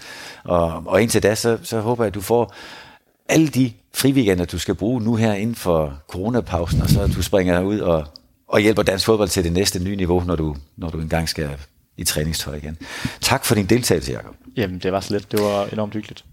[0.44, 2.54] Og, og indtil da, så, så håber jeg, at du får
[3.30, 7.62] alle de friweekender, du skal bruge nu her inden for coronapausen, og så du springer
[7.62, 8.06] ud og,
[8.48, 11.50] og hjælper dansk fodbold til det næste nye niveau, når du, når du engang skal
[11.98, 12.78] i træningstøj igen.
[13.22, 14.36] Tak for din deltagelse, Jacob.
[14.58, 15.32] Jamen, det var slet.
[15.32, 16.26] Det var enormt hyggeligt.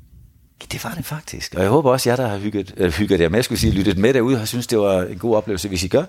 [0.73, 1.55] Det var det faktisk.
[1.55, 3.59] Og jeg håber også, at jer, der har hygget, øh, hygget jer med, jeg skulle
[3.59, 5.69] sige, lyttet med derude, har synes, det var en god oplevelse.
[5.69, 6.05] Hvis I gør,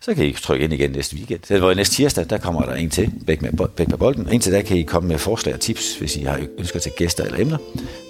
[0.00, 1.40] så kan I trykke ind igen næste weekend.
[1.48, 4.32] Det var næste tirsdag, der kommer der en til, Bæk med, Bæk med bolden.
[4.32, 7.24] Indtil da kan I komme med forslag og tips, hvis I har ønsker til gæster
[7.24, 7.58] eller emner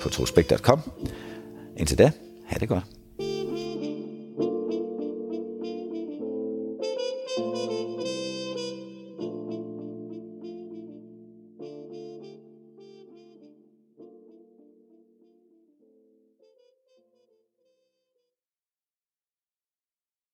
[0.03, 0.81] på trospæk.com.
[1.77, 2.11] Indtil da,
[2.47, 2.85] ha' det godt.